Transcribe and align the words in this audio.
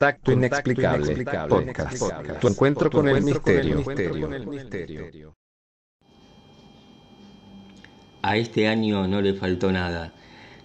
Contacto 0.00 0.32
inexplicable. 0.32 1.26
Podcast. 1.46 2.02
Tu 2.40 2.48
encuentro 2.48 2.90
con 2.90 3.06
el 3.06 3.22
misterio. 3.22 3.84
A 8.22 8.38
este 8.38 8.66
año 8.66 9.06
no 9.06 9.20
le 9.20 9.34
faltó 9.34 9.70
nada. 9.70 10.14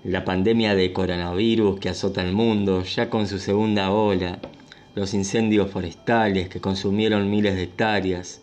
La 0.06 0.23
pandemia 0.23 0.73
de 0.73 0.94
coronavirus 0.94 1.82
que 1.82 1.90
azota 1.90 2.23
el 2.23 2.32
mundo, 2.32 2.84
ya 2.84 3.09
con 3.09 3.28
su 3.28 3.40
segunda 3.40 3.92
ola, 3.92 4.40
los 4.95 5.14
incendios 5.14 5.70
forestales 5.70 6.48
que 6.48 6.62
consumieron 6.62 7.30
miles 7.30 7.58
de 7.58 7.64
hectáreas, 7.64 8.42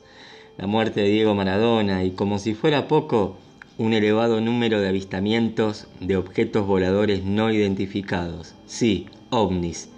la 0.58 0.66
muerte 0.66 1.00
de 1.00 1.08
Diego 1.08 1.34
Maradona 1.34 2.04
y, 2.04 2.10
como 2.10 2.38
si 2.38 2.52
fuera 2.52 2.86
poco, 2.86 3.38
un 3.78 3.94
elevado 3.94 4.42
número 4.42 4.82
de 4.82 4.88
avistamientos 4.88 5.86
de 6.00 6.18
objetos 6.18 6.66
voladores 6.66 7.24
no 7.24 7.50
identificados. 7.50 8.54
Sí, 8.66 9.06
ovnis 9.30 9.88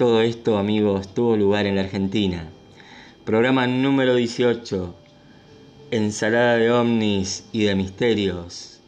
todo 0.00 0.22
esto, 0.22 0.56
amigos, 0.56 1.12
tuvo 1.12 1.36
lugar 1.36 1.66
en 1.66 1.74
la 1.74 1.82
Argentina. 1.82 2.48
Programa 3.26 3.66
número 3.66 4.14
18. 4.14 4.94
Ensalada 5.90 6.56
de 6.56 6.70
ovnis 6.70 7.44
y 7.52 7.64
de 7.64 7.74
misterios. 7.74 8.80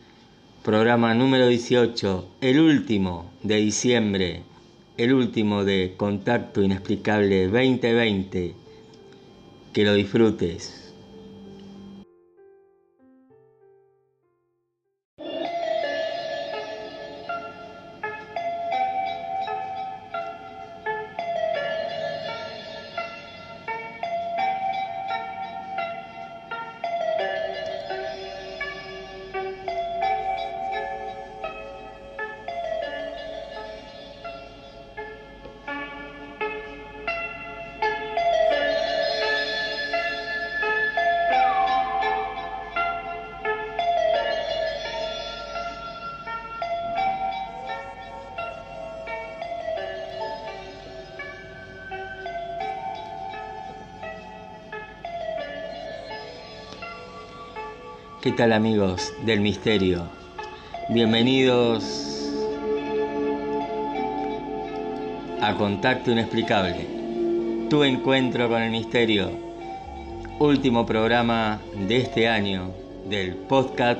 Programa 0.62 1.12
número 1.12 1.48
18. 1.48 2.26
El 2.40 2.60
último 2.60 3.30
de 3.42 3.56
diciembre. 3.56 4.42
El 4.96 5.12
último 5.12 5.64
de 5.64 5.92
Contacto 5.98 6.62
Inexplicable 6.62 7.46
2020. 7.48 8.54
Que 9.74 9.84
lo 9.84 9.92
disfrutes. 9.92 10.81
¿Qué 58.22 58.30
tal 58.30 58.52
amigos 58.52 59.12
del 59.26 59.40
misterio? 59.40 60.04
Bienvenidos 60.90 62.30
a 65.40 65.56
Contacto 65.56 66.12
Inexplicable, 66.12 66.86
tu 67.68 67.82
encuentro 67.82 68.48
con 68.48 68.62
el 68.62 68.70
misterio, 68.70 69.28
último 70.38 70.86
programa 70.86 71.60
de 71.88 71.96
este 71.96 72.28
año 72.28 72.70
del 73.08 73.34
podcast, 73.34 73.98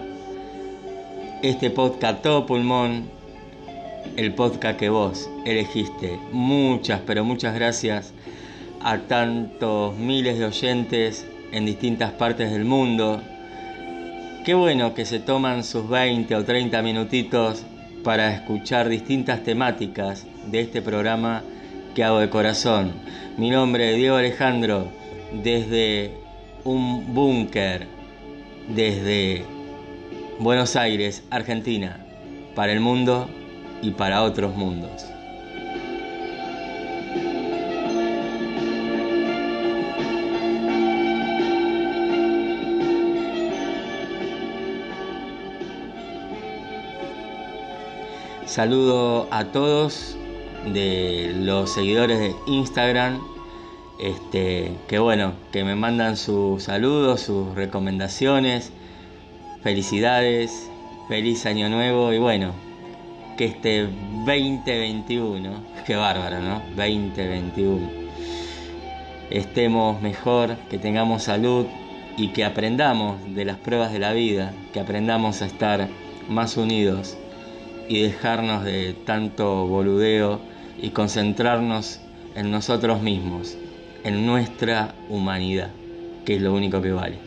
este 1.43 1.71
podcast 1.71 2.23
todo 2.23 2.47
pulmón, 2.47 3.11
el 4.17 4.33
podcast 4.35 4.79
que 4.79 4.89
vos 4.89 5.29
elegiste. 5.45 6.17
Muchas, 6.31 7.01
pero 7.05 7.25
muchas 7.25 7.57
gracias 7.57 8.15
a 8.85 8.99
tantos 8.99 9.97
miles 9.97 10.39
de 10.39 10.45
oyentes 10.45 11.27
en 11.51 11.67
distintas 11.67 12.13
partes 12.13 12.53
del 12.53 12.65
mundo 12.65 13.21
Qué 14.45 14.55
bueno 14.55 14.93
que 14.93 15.05
se 15.05 15.21
toman 15.21 15.63
sus 15.63 15.89
20 15.89 16.35
o 16.35 16.45
30 16.45 16.83
minutitos 16.83 17.63
para 18.03 18.35
escuchar 18.35 18.89
distintas 18.89 19.45
temáticas 19.45 20.27
de 20.51 20.63
este 20.63 20.83
programa 20.83 21.45
que 21.95 22.03
hago 22.03 22.19
de 22.19 22.29
corazón. 22.29 22.91
Mi 23.37 23.51
nombre 23.51 23.93
es 23.93 23.97
Diego 23.99 24.17
Alejandro, 24.17 24.89
desde 25.45 26.11
un 26.65 27.15
búnker, 27.15 27.87
desde 28.69 29.45
Buenos 30.41 30.75
Aires, 30.75 31.23
Argentina, 31.31 32.05
para 32.57 32.73
el 32.73 32.81
mundo 32.81 33.31
y 33.81 33.93
para 33.93 34.25
otros 34.25 34.57
mundos. 34.57 35.12
Saludo 48.53 49.29
a 49.31 49.47
todos 49.47 50.15
de 50.75 51.33
los 51.35 51.73
seguidores 51.73 52.19
de 52.19 52.35
Instagram. 52.47 53.19
Este, 53.99 54.77
que 54.89 54.99
bueno, 54.99 55.33
que 55.53 55.65
me 55.65 55.75
mandan 55.75 56.19
sus 56.19 56.65
saludos, 56.65 57.23
sus 57.23 57.55
recomendaciones. 57.55 58.71
Felicidades, 59.63 60.71
feliz 61.09 61.47
año 61.47 61.71
nuevo 61.71 62.13
y 62.13 62.19
bueno, 62.19 62.53
que 63.39 63.47
este 63.47 63.85
2021, 63.85 65.51
qué 65.87 65.97
bárbaro, 65.97 66.41
¿no? 66.41 66.63
2021. 66.77 67.91
Estemos 69.31 70.03
mejor, 70.03 70.59
que 70.69 70.77
tengamos 70.77 71.23
salud 71.23 71.65
y 72.19 72.35
que 72.35 72.45
aprendamos 72.45 73.17
de 73.35 73.47
las 73.47 73.57
pruebas 73.57 73.95
de 73.95 73.99
la 73.99 74.13
vida, 74.13 74.53
que 74.75 74.81
aprendamos 74.81 75.41
a 75.41 75.47
estar 75.47 75.89
más 76.29 76.59
unidos 76.59 77.17
y 77.93 78.01
dejarnos 78.01 78.65
de 78.65 78.95
tanto 79.05 79.67
boludeo 79.67 80.41
y 80.81 80.91
concentrarnos 80.91 82.01
en 82.35 82.51
nosotros 82.51 83.03
mismos, 83.03 83.59
en 84.03 84.25
nuestra 84.25 84.95
humanidad, 85.11 85.69
que 86.25 86.37
es 86.37 86.43
lo 86.43 86.55
único 86.55 86.81
que 86.81 86.93
vale. 86.93 87.19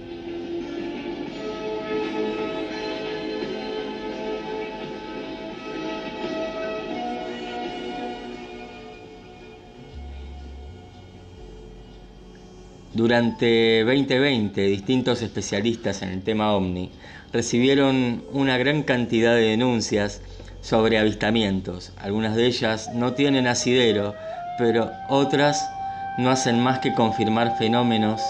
Durante 12.95 13.83
2020, 13.83 14.61
distintos 14.61 15.21
especialistas 15.21 16.01
en 16.01 16.09
el 16.09 16.23
tema 16.23 16.55
OVNI 16.55 16.89
recibieron 17.31 18.23
una 18.31 18.57
gran 18.57 18.81
cantidad 18.81 19.35
de 19.35 19.41
denuncias 19.41 20.21
sobre 20.65 20.97
avistamientos. 20.97 21.91
Algunas 22.01 22.35
de 22.35 22.47
ellas 22.47 22.89
no 22.95 23.13
tienen 23.13 23.45
asidero, 23.45 24.15
pero 24.57 24.91
otras 25.09 25.69
no 26.17 26.31
hacen 26.31 26.59
más 26.59 26.79
que 26.79 26.95
confirmar 26.95 27.55
fenómenos 27.57 28.21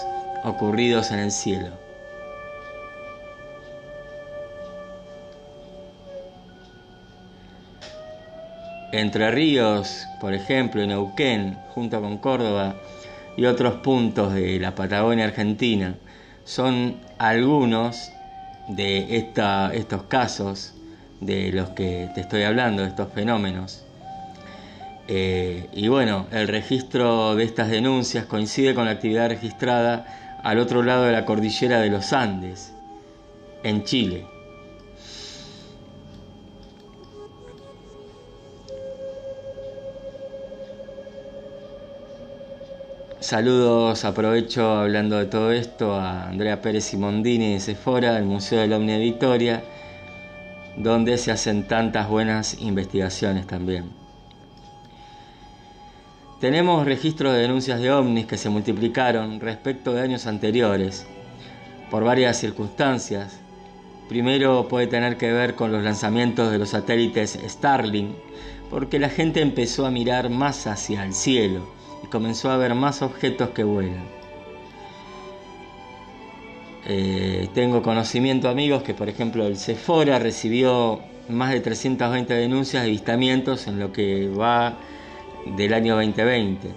ocurridos 0.44 1.12
en 1.12 1.20
el 1.20 1.30
cielo. 1.30 1.70
Entre 8.92 9.30
Ríos, 9.30 10.06
por 10.20 10.34
ejemplo, 10.34 10.82
en 10.82 10.88
Neuquén, 10.88 11.58
junto 11.74 12.02
con 12.02 12.18
Córdoba 12.18 12.76
y 13.38 13.46
otros 13.46 13.76
puntos 13.76 14.34
de 14.34 14.60
la 14.60 14.74
Patagonia 14.74 15.24
Argentina, 15.24 15.94
son 16.44 16.96
algunos 17.18 18.12
de 18.68 19.16
estos 19.16 20.02
casos 20.04 20.74
de 21.20 21.52
los 21.52 21.70
que 21.70 22.08
te 22.14 22.20
estoy 22.20 22.42
hablando, 22.42 22.82
de 22.82 22.88
estos 22.88 23.12
fenómenos. 23.12 23.84
Eh, 25.08 25.68
y 25.72 25.88
bueno, 25.88 26.26
el 26.32 26.48
registro 26.48 27.36
de 27.36 27.44
estas 27.44 27.68
denuncias 27.68 28.26
coincide 28.26 28.74
con 28.74 28.86
la 28.86 28.92
actividad 28.92 29.28
registrada 29.28 30.38
al 30.42 30.58
otro 30.58 30.82
lado 30.82 31.04
de 31.04 31.12
la 31.12 31.24
cordillera 31.24 31.80
de 31.80 31.90
los 31.90 32.12
Andes, 32.12 32.72
en 33.62 33.84
Chile. 33.84 34.26
Saludos, 43.26 44.04
aprovecho 44.04 44.76
hablando 44.76 45.18
de 45.18 45.24
todo 45.24 45.50
esto 45.50 45.94
a 45.94 46.28
Andrea 46.28 46.62
Pérez 46.62 46.84
Simondini 46.84 47.54
de 47.54 47.60
Sephora, 47.60 48.12
del 48.12 48.24
Museo 48.24 48.60
del 48.60 48.72
Omni 48.72 48.92
de 48.92 48.98
Victoria, 49.00 49.64
donde 50.76 51.18
se 51.18 51.32
hacen 51.32 51.66
tantas 51.66 52.08
buenas 52.08 52.60
investigaciones 52.60 53.46
también. 53.46 53.90
Tenemos 56.40 56.84
registros 56.84 57.32
de 57.32 57.40
denuncias 57.40 57.80
de 57.80 57.90
ovnis 57.90 58.26
que 58.26 58.36
se 58.36 58.50
multiplicaron 58.50 59.40
respecto 59.40 59.92
de 59.92 60.02
años 60.02 60.26
anteriores 60.26 61.06
por 61.90 62.04
varias 62.04 62.36
circunstancias 62.36 63.40
Primero 64.08 64.68
puede 64.68 64.86
tener 64.86 65.16
que 65.16 65.32
ver 65.32 65.56
con 65.56 65.72
los 65.72 65.82
lanzamientos 65.82 66.52
de 66.52 66.58
los 66.58 66.70
satélites 66.70 67.38
Starlink, 67.44 68.14
porque 68.70 69.00
la 69.00 69.08
gente 69.08 69.40
empezó 69.40 69.84
a 69.84 69.90
mirar 69.90 70.30
más 70.30 70.68
hacia 70.68 71.04
el 71.04 71.12
cielo 71.12 71.66
y 72.04 72.06
comenzó 72.06 72.50
a 72.50 72.56
ver 72.56 72.76
más 72.76 73.02
objetos 73.02 73.50
que 73.50 73.64
vuelan. 73.64 74.06
Eh, 76.88 77.48
tengo 77.52 77.82
conocimiento 77.82 78.48
amigos 78.48 78.84
que 78.84 78.94
por 78.94 79.08
ejemplo 79.08 79.44
el 79.44 79.56
Sephora 79.56 80.20
recibió 80.20 81.00
más 81.28 81.50
de 81.50 81.60
320 81.60 82.32
denuncias 82.32 82.84
de 82.84 82.88
avistamientos 82.88 83.66
en 83.66 83.80
lo 83.80 83.92
que 83.92 84.28
va 84.28 84.78
del 85.56 85.74
año 85.74 85.96
2020. 85.96 86.68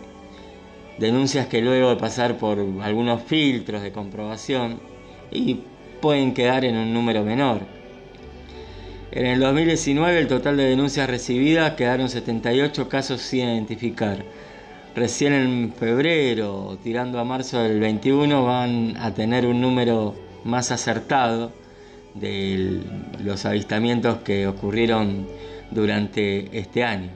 Denuncias 0.98 1.46
que 1.46 1.62
luego 1.62 1.92
de 1.92 1.96
pasar 1.98 2.38
por 2.38 2.58
algunos 2.82 3.22
filtros 3.22 3.84
de 3.84 3.92
comprobación 3.92 4.80
y 5.32 5.60
pueden 6.02 6.34
quedar 6.34 6.66
en 6.66 6.76
un 6.76 6.92
número 6.92 7.24
menor. 7.24 7.62
En 9.12 9.28
el 9.28 9.40
2019 9.40 10.20
el 10.20 10.28
total 10.28 10.58
de 10.58 10.64
denuncias 10.64 11.08
recibidas 11.08 11.74
quedaron 11.74 12.10
78 12.10 12.90
casos 12.90 13.22
sin 13.22 13.42
identificar. 13.42 14.24
Recién 14.96 15.34
en 15.34 15.74
febrero, 15.74 16.78
tirando 16.84 17.20
a 17.20 17.24
marzo 17.24 17.60
del 17.60 17.80
21, 17.80 18.44
van 18.44 18.98
a 18.98 19.14
tener 19.14 19.46
un 19.46 19.62
número 19.62 20.16
más 20.44 20.72
acertado 20.72 21.52
de 22.16 22.82
los 23.24 23.46
avistamientos 23.46 24.18
que 24.20 24.48
ocurrieron 24.48 25.28
durante 25.72 26.58
este 26.58 26.84
año. 26.84 27.10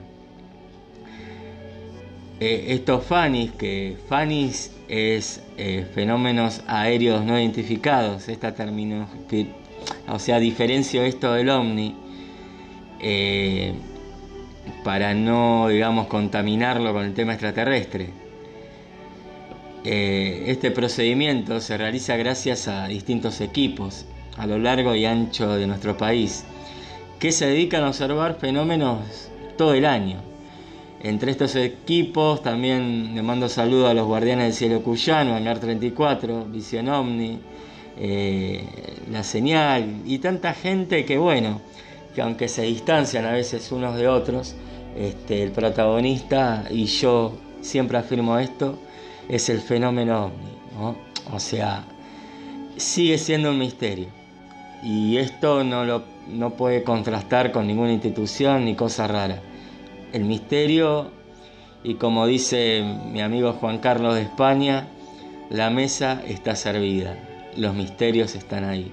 Eh, 2.40 2.66
estos 2.68 3.04
FANIS, 3.04 3.52
que 3.52 3.96
FANIS 4.08 4.72
es 4.88 5.42
eh, 5.56 5.86
fenómenos 5.94 6.62
aéreos 6.66 7.24
no 7.24 7.38
identificados, 7.38 8.28
esta 8.28 8.54
término, 8.54 9.08
o 10.08 10.18
sea, 10.18 10.38
diferencio 10.38 11.02
esto 11.02 11.32
del 11.32 11.50
OVNI 11.50 11.94
eh, 13.00 13.74
para 14.84 15.14
no, 15.14 15.68
digamos, 15.68 16.06
contaminarlo 16.06 16.92
con 16.92 17.04
el 17.04 17.14
tema 17.14 17.32
extraterrestre. 17.32 18.10
este 19.84 20.70
procedimiento 20.70 21.60
se 21.60 21.76
realiza 21.76 22.16
gracias 22.16 22.68
a 22.68 22.86
distintos 22.86 23.40
equipos 23.40 24.06
a 24.38 24.46
lo 24.46 24.58
largo 24.58 24.94
y 24.94 25.04
ancho 25.04 25.56
de 25.56 25.66
nuestro 25.66 25.96
país 25.96 26.44
que 27.18 27.32
se 27.32 27.46
dedican 27.46 27.82
a 27.82 27.88
observar 27.88 28.38
fenómenos 28.40 29.30
todo 29.56 29.74
el 29.74 29.84
año 29.84 30.22
entre 31.04 31.32
estos 31.32 31.54
equipos 31.56 32.42
también 32.42 33.14
le 33.14 33.20
mando 33.20 33.50
saludos 33.50 33.90
a 33.90 33.94
los 33.94 34.06
Guardianes 34.06 34.46
del 34.46 34.54
Cielo 34.54 34.82
Cuyano, 34.82 35.34
AR 35.34 35.58
34, 35.58 36.46
Visión 36.46 36.88
Omni, 36.88 37.40
eh, 37.98 38.64
La 39.12 39.22
Señal 39.22 40.00
y 40.06 40.18
tanta 40.18 40.54
gente 40.54 41.04
que 41.04 41.18
bueno, 41.18 41.60
que 42.14 42.22
aunque 42.22 42.48
se 42.48 42.62
distancian 42.62 43.26
a 43.26 43.32
veces 43.32 43.70
unos 43.70 43.96
de 43.96 44.08
otros, 44.08 44.54
este, 44.96 45.42
el 45.42 45.50
protagonista, 45.50 46.64
y 46.70 46.84
yo 46.84 47.36
siempre 47.60 47.98
afirmo 47.98 48.38
esto, 48.38 48.78
es 49.28 49.48
el 49.48 49.60
fenómeno 49.60 50.26
ovni. 50.26 50.96
O 51.32 51.40
sea, 51.40 51.84
sigue 52.76 53.18
siendo 53.18 53.50
un 53.50 53.58
misterio. 53.58 54.08
Y 54.82 55.16
esto 55.16 55.64
no, 55.64 55.84
lo, 55.84 56.02
no 56.28 56.50
puede 56.50 56.82
contrastar 56.82 57.52
con 57.52 57.66
ninguna 57.66 57.92
institución 57.92 58.64
ni 58.64 58.74
cosa 58.74 59.06
rara 59.06 59.40
el 60.14 60.24
misterio 60.24 61.10
y 61.82 61.94
como 61.94 62.26
dice 62.26 62.82
mi 63.10 63.20
amigo 63.20 63.52
Juan 63.54 63.78
Carlos 63.78 64.14
de 64.14 64.22
España, 64.22 64.86
la 65.50 65.70
mesa 65.70 66.22
está 66.26 66.54
servida, 66.54 67.18
los 67.56 67.74
misterios 67.74 68.36
están 68.36 68.64
ahí. 68.64 68.92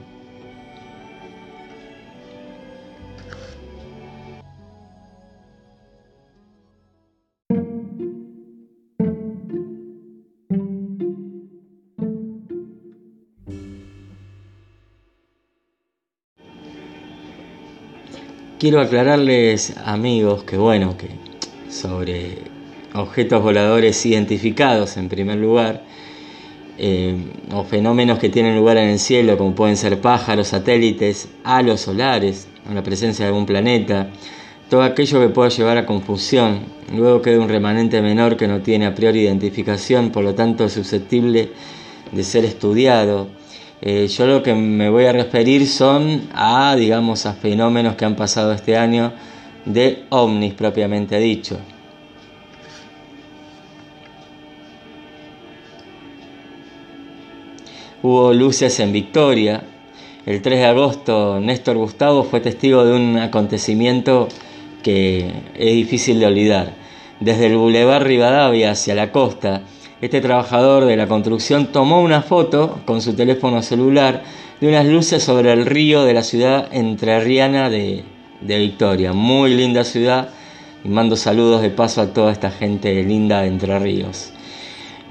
Quiero 18.62 18.80
aclararles, 18.80 19.76
amigos, 19.86 20.44
que 20.44 20.56
bueno, 20.56 20.96
que 20.96 21.08
sobre 21.68 22.44
objetos 22.94 23.42
voladores 23.42 24.06
identificados 24.06 24.98
en 24.98 25.10
primer 25.10 25.40
lugar, 25.40 25.82
eh, 26.78 27.16
o 27.52 27.64
fenómenos 27.64 28.20
que 28.20 28.30
tienen 28.30 28.56
lugar 28.56 28.78
en 28.78 28.90
el 28.90 29.00
cielo, 29.00 29.36
como 29.36 29.56
pueden 29.56 29.78
ser 29.78 30.00
pájaros, 30.00 30.50
satélites, 30.50 31.28
halos 31.44 31.82
solares, 31.82 32.50
o 32.70 32.74
la 32.76 32.84
presencia 32.84 33.26
de 33.26 33.30
algún 33.30 33.48
planeta, 33.48 34.12
todo 34.70 34.84
aquello 34.84 35.20
que 35.20 35.30
pueda 35.30 35.50
llevar 35.50 35.80
a 35.80 35.88
confusión. 35.88 36.60
Luego 36.96 37.24
queda 37.24 37.40
un 37.40 37.50
remanente 37.50 38.00
menor 38.04 38.38
que 38.38 38.48
no 38.48 38.62
tiene 38.62 38.86
a 38.86 38.94
priori 38.94 39.22
identificación, 39.22 40.12
por 40.12 40.24
lo 40.24 40.36
tanto 40.36 40.66
es 40.66 40.74
susceptible 40.74 41.50
de 42.12 42.24
ser 42.24 42.46
estudiado 42.46 43.41
eh, 43.82 44.08
yo 44.08 44.28
lo 44.28 44.44
que 44.44 44.54
me 44.54 44.90
voy 44.90 45.06
a 45.06 45.12
referir 45.12 45.68
son 45.68 46.30
a, 46.34 46.76
digamos, 46.76 47.26
a 47.26 47.34
fenómenos 47.34 47.96
que 47.96 48.06
han 48.06 48.16
pasado 48.16 48.52
este 48.54 48.78
año 48.78 49.12
de 49.66 50.04
ovnis 50.10 50.54
propiamente 50.54 51.18
dicho. 51.18 51.58
Hubo 58.04 58.34
luces 58.34 58.80
en 58.80 58.92
Victoria. 58.92 59.64
El 60.28 60.44
3 60.44 60.60
de 60.60 60.66
agosto 60.66 61.40
Néstor 61.40 61.78
Gustavo 61.78 62.24
fue 62.24 62.40
testigo 62.40 62.86
de 62.86 62.94
un 62.94 63.18
acontecimiento 63.18 64.28
que 64.84 65.32
es 65.56 65.74
difícil 65.74 66.20
de 66.20 66.28
olvidar. 66.28 66.74
Desde 67.20 67.48
el 67.48 67.58
Boulevard 67.58 68.04
Rivadavia 68.04 68.72
hacia 68.72 68.94
la 68.94 69.12
costa, 69.12 69.62
este 70.02 70.20
trabajador 70.20 70.86
de 70.86 70.98
la 70.98 71.08
construcción 71.08 71.68
tomó 71.68 72.02
una 72.02 72.24
foto 72.24 72.80
con 72.86 73.02
su 73.02 73.14
teléfono 73.14 73.62
celular 73.62 74.24
de 74.60 74.68
unas 74.68 74.86
luces 74.86 75.24
sobre 75.24 75.54
el 75.54 75.66
río 75.66 76.04
de 76.04 76.14
la 76.14 76.24
ciudad 76.24 76.68
entrerriana 76.72 77.70
de, 77.70 78.04
de 78.42 78.60
Victoria. 78.60 79.14
Muy 79.14 79.54
linda 79.54 79.84
ciudad 79.84 80.30
y 80.84 80.90
mando 80.90 81.16
saludos 81.16 81.62
de 81.62 81.70
paso 81.70 82.02
a 82.02 82.14
toda 82.14 82.32
esta 82.32 82.50
gente 82.50 83.04
linda 83.04 83.42
de 83.42 83.48
Entre 83.48 83.78
Ríos. 83.80 84.34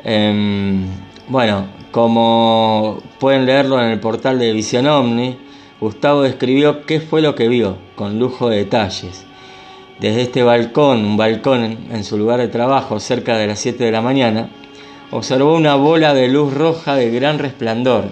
Em, 0.03 0.87
bueno, 1.29 1.67
como 1.93 2.99
pueden 3.19 3.47
leerlo 3.47 3.81
en 3.81 3.91
el 3.91 4.01
portal 4.01 4.39
de 4.39 4.53
Visión 4.53 4.87
Omni, 4.87 5.37
Gustavo 5.81 6.23
describió 6.23 6.85
qué 6.85 7.01
fue 7.01 7.23
lo 7.23 7.35
que 7.35 7.49
vio, 7.49 7.77
con 7.95 8.19
lujo 8.19 8.49
de 8.49 8.59
detalles. 8.59 9.25
Desde 10.01 10.23
este 10.23 10.43
balcón, 10.43 11.05
un 11.05 11.17
balcón 11.17 11.79
en 11.91 12.05
su 12.05 12.17
lugar 12.19 12.41
de 12.41 12.49
trabajo 12.49 13.01
cerca 13.01 13.37
de 13.37 13.47
las 13.47 13.59
7 13.61 13.85
de 13.85 13.93
la 13.93 14.01
mañana, 14.01 14.49
observó 15.11 15.55
una 15.55 15.75
bola 15.75 16.15
de 16.15 16.29
luz 16.29 16.55
roja 16.55 16.95
de 16.95 17.11
gran 17.11 17.39
resplandor, 17.39 18.05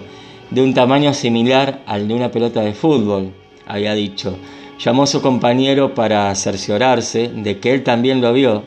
de 0.51 0.61
un 0.61 0.73
tamaño 0.73 1.13
similar 1.13 1.81
al 1.85 2.07
de 2.07 2.13
una 2.13 2.31
pelota 2.31 2.61
de 2.61 2.73
fútbol, 2.73 3.33
había 3.67 3.93
dicho. 3.93 4.37
Llamó 4.79 5.03
a 5.03 5.07
su 5.07 5.21
compañero 5.21 5.93
para 5.93 6.33
cerciorarse 6.35 7.29
de 7.29 7.59
que 7.59 7.73
él 7.73 7.83
también 7.83 8.21
lo 8.21 8.33
vio. 8.33 8.63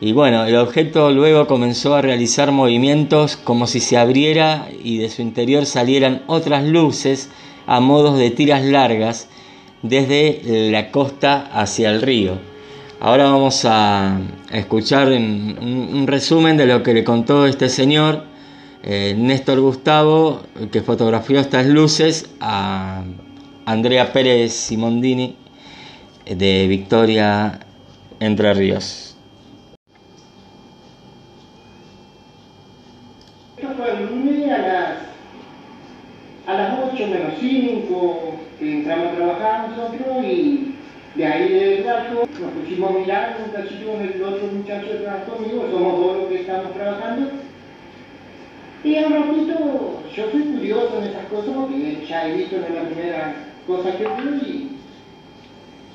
Y 0.00 0.12
bueno, 0.12 0.44
el 0.44 0.56
objeto 0.56 1.12
luego 1.12 1.46
comenzó 1.46 1.94
a 1.94 2.02
realizar 2.02 2.50
movimientos 2.50 3.36
como 3.36 3.68
si 3.68 3.78
se 3.78 3.96
abriera 3.96 4.68
y 4.82 4.98
de 4.98 5.08
su 5.08 5.22
interior 5.22 5.64
salieran 5.64 6.22
otras 6.26 6.64
luces 6.64 7.30
a 7.66 7.78
modos 7.78 8.18
de 8.18 8.30
tiras 8.30 8.64
largas 8.64 9.28
desde 9.82 10.70
la 10.70 10.90
costa 10.90 11.48
hacia 11.52 11.90
el 11.90 12.02
río. 12.02 12.51
Ahora 13.04 13.24
vamos 13.24 13.64
a 13.64 14.16
escuchar 14.52 15.08
un, 15.08 16.04
resumen 16.06 16.56
de 16.56 16.66
lo 16.66 16.84
que 16.84 16.94
le 16.94 17.02
contó 17.02 17.46
este 17.46 17.68
señor, 17.68 18.22
eh, 18.84 19.16
Néstor 19.18 19.58
Gustavo, 19.58 20.42
que 20.70 20.82
fotografió 20.82 21.40
estas 21.40 21.66
luces 21.66 22.30
a 22.38 23.02
Andrea 23.66 24.12
Pérez 24.12 24.52
Simondini 24.52 25.36
de 26.26 26.68
Victoria 26.68 27.58
Entre 28.20 28.54
Ríos. 28.54 29.16
A 33.58 34.58
las, 34.58 34.98
a 36.46 36.54
las 36.54 36.78
8 36.92 37.06
menos 37.08 37.32
5 37.40 38.34
que 38.60 38.72
entramos 38.78 39.06
a 39.08 39.16
trabajar 39.16 39.70
nosotros 39.70 40.24
y 40.24 40.71
de 41.14 41.26
ahí 41.26 41.52
del 41.52 41.84
rato 41.84 42.26
nos 42.40 42.52
pusimos 42.52 42.90
a 42.90 42.98
mirar 42.98 43.36
un 43.44 43.52
cachito 43.52 43.92
con 43.92 44.00
el 44.00 44.22
otro 44.22 44.46
muchacho 44.46 44.86
que 44.88 44.94
trabaja 44.94 45.24
conmigo, 45.24 45.68
somos 45.70 45.98
dos 45.98 46.16
los 46.18 46.28
que 46.28 46.40
estamos 46.40 46.72
trabajando. 46.72 47.30
Y 48.82 48.96
a 48.96 49.06
un 49.06 49.12
ratito 49.12 50.00
yo 50.16 50.24
fui 50.30 50.40
curioso 50.40 50.98
en 50.98 51.04
esas 51.08 51.26
cosas 51.26 51.54
porque 51.54 52.04
ya 52.08 52.28
he 52.28 52.36
visto 52.36 52.56
en 52.56 52.74
la 52.74 52.82
primera 52.82 53.34
cosa 53.66 53.96
que 53.96 54.04
vi 54.04 54.78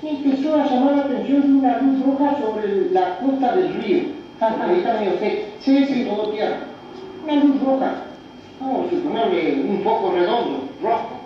y, 0.03 0.07
empezó 0.07 0.55
a 0.55 0.69
llamar 0.69 0.95
la 0.95 1.03
atención 1.05 1.55
una 1.57 1.79
luz 1.79 2.05
roja 2.05 2.39
sobre 2.39 2.91
la 2.91 3.17
costa 3.17 3.55
del 3.55 3.73
río. 3.81 4.03
Ahí 4.39 4.77
está 4.77 4.99
medio 4.99 5.17
seco. 5.17 5.47
Sí, 5.59 5.85
sí, 5.85 6.05
todo 6.05 6.31
tierra. 6.31 6.59
Una 7.23 7.43
luz 7.43 7.61
roja. 7.61 7.95
Vamos 8.59 8.87
a 8.87 8.89
suponerle 8.91 9.65
un 9.67 9.81
foco 9.83 10.11
redondo, 10.11 10.69
rojo. 10.81 11.16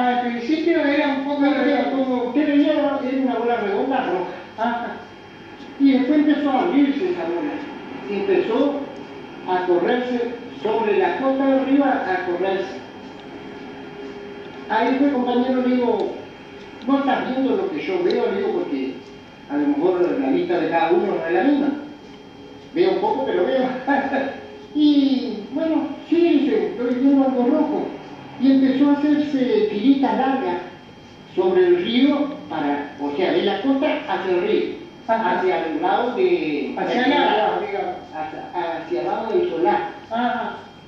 Al 0.00 0.22
principio 0.22 0.82
era 0.82 1.08
un 1.08 1.24
poco, 1.24 1.44
era 1.44 1.90
como 1.90 2.24
usted 2.28 2.46
veía, 2.46 2.72
era 2.72 3.00
una 3.22 3.34
bola 3.34 3.56
redonda 3.56 4.06
roja. 4.06 4.30
Ajá. 4.56 4.96
Y 5.78 5.92
después 5.92 6.20
empezó 6.20 6.50
a 6.50 6.60
abrirse 6.62 7.10
esa 7.10 7.24
bola. 7.24 7.52
Empezó 8.10 8.80
a 9.46 9.66
correrse 9.66 10.36
sobre 10.62 10.96
la 10.96 11.18
costa 11.18 11.46
de 11.46 11.60
arriba, 11.60 12.04
a 12.08 12.24
correrse. 12.24 12.80
Ahí 14.70 14.96
fue 14.98 15.12
compañero, 15.12 15.66
le 15.66 15.76
digo, 15.76 16.14
no 16.86 16.98
estás 17.00 17.28
viendo 17.28 17.56
lo 17.56 17.70
que 17.70 17.82
yo 17.82 18.02
veo, 18.02 18.32
le 18.32 18.38
digo, 18.38 18.52
porque 18.52 18.94
a 19.50 19.56
lo 19.58 19.68
mejor 19.68 20.18
la 20.18 20.30
vista 20.30 20.60
de 20.60 20.70
cada 20.70 20.92
uno 20.92 21.08
no 21.08 21.26
es 21.26 21.32
la 21.34 21.44
misma. 21.44 21.68
Veo 22.74 22.92
un 22.92 23.00
poco, 23.00 23.26
pero 23.26 23.44
veo. 23.44 23.68
y 24.74 25.40
bueno, 25.52 25.88
sí, 26.08 26.16
dice, 26.16 26.68
estoy 26.68 26.94
viendo 26.94 27.26
algo 27.26 27.44
rojo. 27.44 27.99
Y 28.40 28.52
empezó 28.52 28.90
a 28.90 28.92
hacerse 28.94 29.68
tirita 29.70 30.16
larga 30.16 30.58
sobre 31.34 31.66
el 31.66 31.84
río, 31.84 32.34
para, 32.48 32.96
o 33.00 33.14
sea, 33.16 33.32
de 33.32 33.42
la 33.42 33.60
costa 33.62 33.86
hacia 34.08 34.32
el 34.32 34.42
río, 34.42 34.62
hacia 35.06 35.66
el 35.66 35.82
lado 35.82 36.16
de... 36.16 36.74
Hacia 36.78 37.04
el 37.04 37.12
allá, 37.12 37.96
hacia, 38.14 38.78
hacia 38.80 39.00
el 39.00 39.06
lado 39.06 39.32
del 39.32 39.50
solar. 39.50 39.90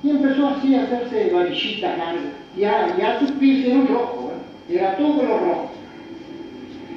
Y 0.03 0.09
empezó 0.09 0.49
así 0.49 0.75
a 0.75 0.83
hacerse 0.83 1.31
varillitas 1.33 1.97
largas. 1.97 2.23
Ya, 2.57 2.95
ya 2.97 3.19
sus 3.19 3.31
pies 3.31 3.67
eran 3.67 3.87
rojos, 3.87 4.31
¿eh? 4.69 4.75
era 4.75 4.97
todo 4.97 5.17
color 5.17 5.41
rojo. 5.41 5.71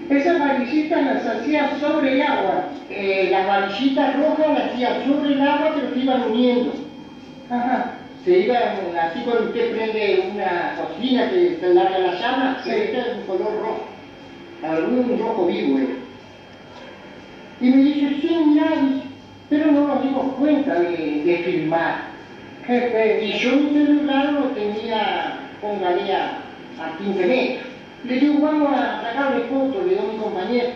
Esas 0.08 0.38
varillitas 0.38 1.04
las 1.04 1.26
hacía 1.26 1.78
sobre 1.78 2.12
el 2.14 2.22
agua. 2.22 2.64
Eh, 2.90 3.28
las 3.30 3.46
varillitas 3.46 4.16
rojas 4.16 4.48
las 4.48 4.72
hacía 4.72 5.04
sobre 5.04 5.34
el 5.34 5.40
agua, 5.40 5.72
pero 5.75 5.94
se 5.94 6.00
iban 6.00 6.30
uniendo. 6.30 6.72
Ajá. 7.50 7.92
Se 8.26 8.40
iban, 8.40 8.61
así 9.00 9.21
cuando 9.21 9.45
usted 9.45 9.71
prende 9.71 10.33
una 10.35 10.75
cocina 10.76 11.30
que 11.30 11.59
se 11.61 11.73
larga 11.75 11.97
la 11.97 12.14
llama, 12.18 12.61
Sí. 12.64 12.71
se 12.71 12.90
es 12.90 13.06
un 13.18 13.23
color 13.23 13.52
rojo. 13.61 13.85
Algún 14.64 15.16
rojo 15.16 15.47
vivo 15.47 15.78
era. 15.78 15.92
Y 17.61 17.71
me 17.71 17.76
dice, 17.85 18.09
sí, 18.21 18.28
dice, 18.28 19.02
pero 19.49 19.71
no 19.71 19.87
nos 19.87 20.02
dimos 20.02 20.35
cuenta 20.40 20.75
de, 20.75 21.23
de 21.25 21.42
filmar. 21.45 22.00
Jefe, 22.66 23.25
Y 23.26 23.38
yo 23.38 23.52
mi 23.52 23.71
celular 23.71 24.33
lo 24.33 24.47
tenía, 24.47 25.38
póngale 25.61 26.12
a, 26.12 26.38
a 26.80 26.99
15 26.99 27.26
metros. 27.26 27.66
Le 28.02 28.14
digo, 28.21 28.40
vamos 28.40 28.73
a 28.76 29.02
sacarle 29.02 29.45
fotos, 29.45 29.85
le 29.85 29.90
digo 29.90 30.02
a 30.02 30.12
mi 30.12 30.18
compañero. 30.18 30.71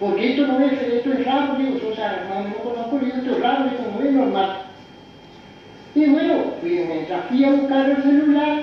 Porque 0.00 0.30
esto 0.30 0.48
no 0.48 0.58
es, 0.58 0.72
esto 0.72 1.12
es 1.12 1.24
raro, 1.24 1.54
digo, 1.54 1.78
yo 1.78 1.94
ya 1.94 2.26
no, 2.28 2.48
no 2.48 2.54
conozco, 2.56 2.98
esto 3.06 3.36
es 3.36 3.40
raro, 3.40 3.66
esto 3.66 3.84
no 3.96 4.04
es 4.04 4.12
normal. 4.12 4.71
Y 5.94 6.06
bueno, 6.06 6.34
fui- 6.60 6.84
mientras 6.88 7.26
fui 7.26 7.44
a 7.44 7.50
buscar 7.50 7.88
el 7.90 8.02
celular, 8.02 8.62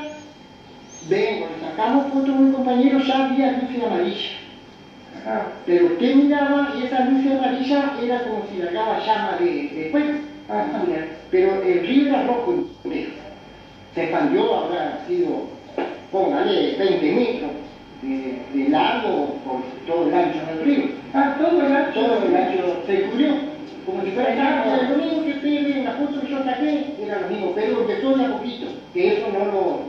vengo, 1.09 1.47
le 1.47 1.67
sacamos 1.67 2.11
fotos 2.11 2.29
a 2.35 2.39
mi 2.39 2.51
compañero, 2.51 2.99
ya 2.99 3.25
había 3.27 3.51
luces 3.53 3.83
amarillas. 3.83 4.31
ajá. 5.21 5.45
Pero 5.65 5.85
usted 5.87 6.15
miraba 6.15 6.69
y 6.77 6.83
esa 6.83 7.01
luz 7.05 7.25
amarilla 7.31 7.93
era 8.01 8.23
como 8.23 8.43
si 8.49 8.57
largaba 8.57 8.99
llama 9.05 9.37
de, 9.39 9.45
de 9.69 9.89
fuego. 9.91 10.09
Ajá. 10.49 10.83
Pero 11.29 11.61
el 11.61 11.85
río 11.85 12.07
era 12.07 12.23
rojo 12.23 12.55
y 12.83 12.87
negro. 12.89 13.11
Se 13.93 14.03
expandió, 14.03 14.55
habrá 14.55 14.99
sido, 15.07 15.43
póngale, 16.11 16.75
20 16.77 17.11
metros 17.11 17.51
de, 18.01 18.39
de 18.53 18.69
largo 18.69 19.35
por 19.45 19.61
todo 19.85 20.07
el 20.07 20.13
ancho 20.15 20.39
del 20.47 20.59
río. 20.65 20.83
Ah, 21.13 21.35
todo 21.37 21.61
el 21.61 21.71
ancho. 21.75 21.99
Todo 21.99 22.23
el 22.23 22.35
ancho 22.35 22.83
se 22.87 23.01
cubrió, 23.03 23.29
como 23.89 24.03
si 24.03 24.11
fuera 24.11 24.35
llama. 24.35 24.89
Lo 24.89 24.97
mismo 24.97 25.23
que 25.23 25.31
usted 25.31 25.63
ve 25.63 25.79
en 25.79 25.85
la 25.85 25.91
foto 25.93 26.21
que 26.21 26.29
yo 26.29 26.43
saqué 26.43 26.95
era 27.01 27.21
lo 27.21 27.27
mismo, 27.29 27.51
pero 27.55 27.81
empezó 27.81 28.17
de 28.17 28.25
a 28.25 28.37
poquito, 28.37 28.67
que 28.93 29.17
eso 29.17 29.27
no 29.31 29.45
lo, 29.45 29.79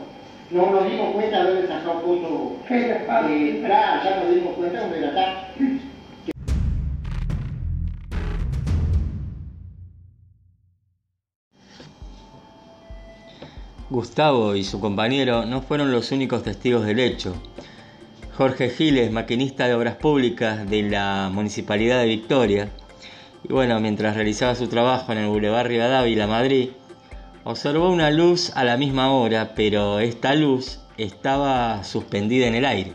no 0.50 0.70
nos 0.72 0.90
dimos 0.90 1.12
cuenta 1.12 1.44
de 1.44 1.50
haber 1.50 1.68
sacado 1.68 2.00
fotos 2.00 2.68
de 2.68 3.62
atrás, 3.64 4.04
ya 4.04 4.20
nos 4.22 4.34
dimos 4.34 4.54
cuenta 4.54 4.80
donde 4.80 4.98
era 4.98 5.14
tarde. 5.14 5.80
Gustavo 13.90 14.54
y 14.54 14.62
su 14.62 14.78
compañero 14.78 15.44
no 15.46 15.62
fueron 15.62 15.90
los 15.90 16.12
únicos 16.12 16.44
testigos 16.44 16.86
del 16.86 17.00
hecho. 17.00 17.34
Jorge 18.36 18.70
Giles, 18.70 19.10
maquinista 19.10 19.66
de 19.66 19.74
obras 19.74 19.96
públicas 19.96 20.70
de 20.70 20.84
la 20.84 21.28
Municipalidad 21.32 22.00
de 22.00 22.06
Victoria, 22.06 22.70
y 23.48 23.52
bueno, 23.52 23.80
mientras 23.80 24.14
realizaba 24.14 24.54
su 24.54 24.68
trabajo 24.68 25.12
en 25.12 25.18
el 25.18 25.28
Boulevard 25.28 25.66
Rivadavia, 25.66 26.26
Madrid, 26.26 26.70
observó 27.44 27.90
una 27.90 28.10
luz 28.10 28.52
a 28.54 28.64
la 28.64 28.76
misma 28.76 29.12
hora, 29.12 29.54
pero 29.54 29.98
esta 29.98 30.34
luz 30.34 30.80
estaba 30.98 31.82
suspendida 31.84 32.46
en 32.46 32.54
el 32.54 32.64
aire. 32.64 32.92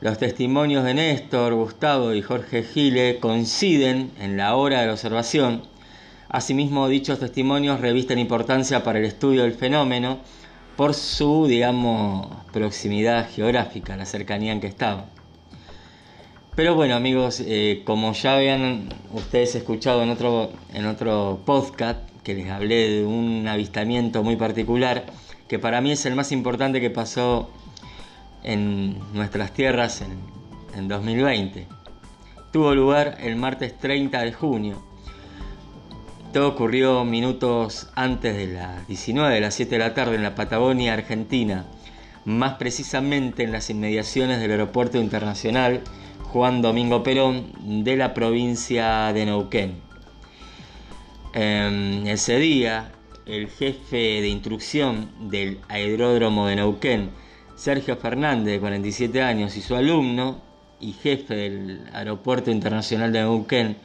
Los 0.00 0.18
testimonios 0.18 0.84
de 0.84 0.92
Néstor, 0.92 1.54
Gustavo 1.54 2.12
y 2.12 2.20
Jorge 2.20 2.62
Gile 2.62 3.18
coinciden 3.20 4.12
en 4.20 4.36
la 4.36 4.54
hora 4.54 4.80
de 4.80 4.86
la 4.86 4.92
observación. 4.92 5.62
Asimismo, 6.28 6.88
dichos 6.88 7.20
testimonios 7.20 7.80
revisten 7.80 8.18
importancia 8.18 8.84
para 8.84 8.98
el 8.98 9.06
estudio 9.06 9.44
del 9.44 9.54
fenómeno 9.54 10.18
por 10.76 10.92
su, 10.92 11.46
digamos, 11.46 12.26
proximidad 12.52 13.30
geográfica, 13.30 13.96
la 13.96 14.04
cercanía 14.04 14.52
en 14.52 14.60
que 14.60 14.66
estaba. 14.66 15.06
Pero 16.56 16.76
bueno, 16.76 16.94
amigos, 16.94 17.42
eh, 17.44 17.82
como 17.84 18.12
ya 18.12 18.36
habían 18.36 18.88
ustedes 19.12 19.56
escuchado 19.56 20.04
en 20.04 20.10
otro, 20.10 20.52
en 20.72 20.86
otro 20.86 21.40
podcast, 21.44 21.98
que 22.22 22.34
les 22.34 22.48
hablé 22.48 22.90
de 22.90 23.04
un 23.04 23.48
avistamiento 23.48 24.22
muy 24.22 24.36
particular, 24.36 25.04
que 25.48 25.58
para 25.58 25.80
mí 25.80 25.90
es 25.90 26.06
el 26.06 26.14
más 26.14 26.30
importante 26.30 26.80
que 26.80 26.90
pasó 26.90 27.50
en 28.44 29.00
nuestras 29.12 29.52
tierras 29.52 30.00
en, 30.00 30.16
en 30.78 30.86
2020. 30.86 31.66
Tuvo 32.52 32.72
lugar 32.72 33.18
el 33.20 33.34
martes 33.34 33.76
30 33.76 34.22
de 34.22 34.32
junio. 34.32 34.80
Todo 36.32 36.50
ocurrió 36.50 37.04
minutos 37.04 37.88
antes 37.96 38.36
de 38.36 38.46
las 38.46 38.86
19 38.86 39.34
de 39.34 39.40
las 39.40 39.54
7 39.54 39.72
de 39.72 39.78
la 39.80 39.92
tarde 39.92 40.14
en 40.14 40.22
la 40.22 40.36
Patagonia, 40.36 40.94
Argentina, 40.94 41.66
más 42.24 42.54
precisamente 42.54 43.42
en 43.42 43.50
las 43.50 43.70
inmediaciones 43.70 44.38
del 44.38 44.52
Aeropuerto 44.52 44.98
Internacional 44.98 45.82
Juan 46.34 46.62
Domingo 46.62 47.04
Perón 47.04 47.84
de 47.84 47.96
la 47.96 48.12
provincia 48.12 49.12
de 49.12 49.24
Neuquén. 49.24 49.76
Eh, 51.32 52.02
ese 52.08 52.40
día, 52.40 52.90
el 53.24 53.48
jefe 53.48 54.20
de 54.20 54.26
instrucción 54.30 55.30
del 55.30 55.60
aeródromo 55.68 56.48
de 56.48 56.56
Neuquén, 56.56 57.10
Sergio 57.54 57.96
Fernández, 57.98 58.54
de 58.54 58.58
47 58.58 59.22
años, 59.22 59.56
y 59.56 59.60
su 59.60 59.76
alumno 59.76 60.42
y 60.80 60.94
jefe 60.94 61.36
del 61.36 61.82
Aeropuerto 61.92 62.50
Internacional 62.50 63.12
de 63.12 63.20
Neuquén, 63.20 63.76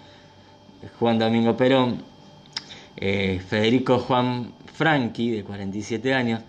Juan 0.97 1.19
Domingo 1.19 1.55
Perón, 1.55 2.01
eh, 2.97 3.39
Federico 3.47 3.99
Juan 3.99 4.53
Franqui, 4.73 5.29
de 5.29 5.43
47 5.43 6.15
años, 6.15 6.41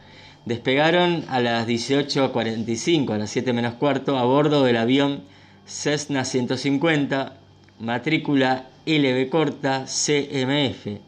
despegaron 0.46 1.26
a 1.28 1.40
las 1.40 1.68
18.45, 1.68 3.12
a 3.12 3.18
las 3.18 3.28
7 3.28 3.52
menos 3.52 3.74
cuarto, 3.74 4.16
a 4.16 4.24
bordo 4.24 4.64
del 4.64 4.78
avión 4.78 5.24
Cessna 5.70 6.24
150, 6.24 7.32
matrícula 7.78 8.66
LB 8.86 9.28
corta 9.30 9.84
CMF. 9.86 10.98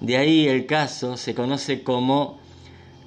De 0.00 0.16
ahí 0.16 0.48
el 0.48 0.64
caso 0.64 1.18
se 1.18 1.34
conoce 1.34 1.82
como 1.82 2.38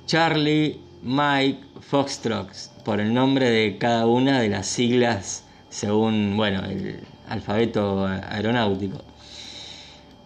Charlie 0.05 0.79
Mike 1.01 1.59
Foxtrot, 1.81 2.49
por 2.85 2.99
el 3.01 3.15
nombre 3.15 3.49
de 3.49 3.79
cada 3.79 4.05
una 4.05 4.39
de 4.39 4.49
las 4.49 4.67
siglas 4.67 5.45
según 5.69 6.37
bueno, 6.37 6.63
el 6.63 6.99
alfabeto 7.29 8.05
aeronáutico. 8.05 9.03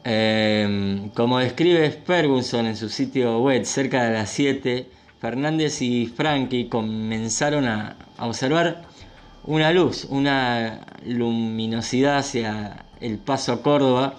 Eh, 0.04 1.10
como 1.14 1.40
describe 1.40 1.90
Ferguson 1.92 2.66
en 2.66 2.76
su 2.76 2.90
sitio 2.90 3.40
web, 3.40 3.64
cerca 3.64 4.04
de 4.04 4.12
las 4.12 4.30
7, 4.32 4.90
Fernández 5.22 5.82
y 5.82 6.06
Frankie 6.08 6.68
comenzaron 6.68 7.66
a, 7.66 7.96
a 8.18 8.28
observar 8.28 8.90
una 9.44 9.72
luz, 9.72 10.06
una 10.10 10.86
luminosidad 11.06 12.18
hacia 12.18 12.86
el 13.00 13.18
paso 13.18 13.62
Córdoba 13.62 14.16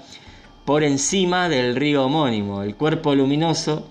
por 0.65 0.83
encima 0.83 1.49
del 1.49 1.77
río 1.77 2.05
homónimo. 2.05 2.63
El 2.63 2.77
cuerpo 2.77 3.15
luminoso 3.15 3.89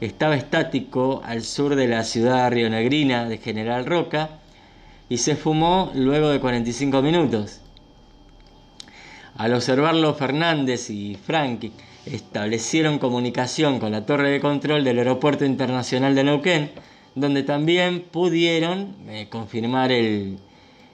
estaba 0.00 0.36
estático 0.36 1.22
al 1.24 1.42
sur 1.42 1.74
de 1.76 1.88
la 1.88 2.04
ciudad 2.04 2.50
rionegrina 2.50 3.28
de 3.28 3.38
General 3.38 3.84
Roca 3.84 4.30
y 5.08 5.18
se 5.18 5.36
fumó 5.36 5.90
luego 5.94 6.30
de 6.30 6.40
45 6.40 7.02
minutos. 7.02 7.60
Al 9.36 9.54
observarlo, 9.54 10.14
Fernández 10.14 10.90
y 10.90 11.16
Frankie 11.16 11.72
establecieron 12.06 12.98
comunicación 12.98 13.78
con 13.78 13.92
la 13.92 14.06
torre 14.06 14.30
de 14.30 14.40
control 14.40 14.84
del 14.84 14.98
Aeropuerto 14.98 15.44
Internacional 15.44 16.14
de 16.14 16.24
Neuquén, 16.24 16.70
donde 17.14 17.42
también 17.42 18.02
pudieron 18.10 18.96
eh, 19.08 19.26
confirmar 19.30 19.92
el, 19.92 20.38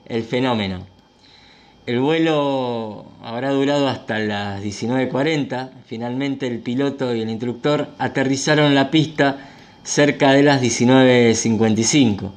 el 0.08 0.22
fenómeno. 0.24 0.86
El 1.86 2.00
vuelo 2.00 3.06
habrá 3.22 3.50
durado 3.50 3.86
hasta 3.86 4.18
las 4.18 4.62
19.40. 4.62 5.70
Finalmente 5.86 6.48
el 6.48 6.58
piloto 6.58 7.14
y 7.14 7.22
el 7.22 7.30
instructor 7.30 7.88
aterrizaron 7.98 8.74
la 8.74 8.90
pista 8.90 9.38
cerca 9.84 10.32
de 10.32 10.42
las 10.42 10.60
19.55. 10.60 12.32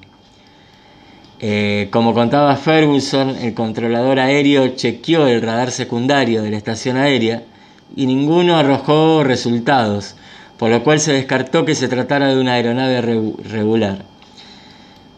Eh, 1.42 1.88
como 1.90 2.14
contaba 2.14 2.56
Ferguson, 2.58 3.30
el 3.38 3.54
controlador 3.54 4.20
aéreo 4.20 4.68
chequeó 4.76 5.26
el 5.26 5.42
radar 5.42 5.72
secundario 5.72 6.44
de 6.44 6.52
la 6.52 6.58
estación 6.58 6.98
aérea 6.98 7.44
y 7.96 8.06
ninguno 8.06 8.58
arrojó 8.58 9.24
resultados, 9.24 10.16
por 10.58 10.70
lo 10.70 10.84
cual 10.84 11.00
se 11.00 11.14
descartó 11.14 11.66
que 11.66 11.76
se 11.76 11.88
tratara 11.88 12.28
de 12.28 12.40
una 12.40 12.54
aeronave 12.54 13.02
regular. 13.02 14.09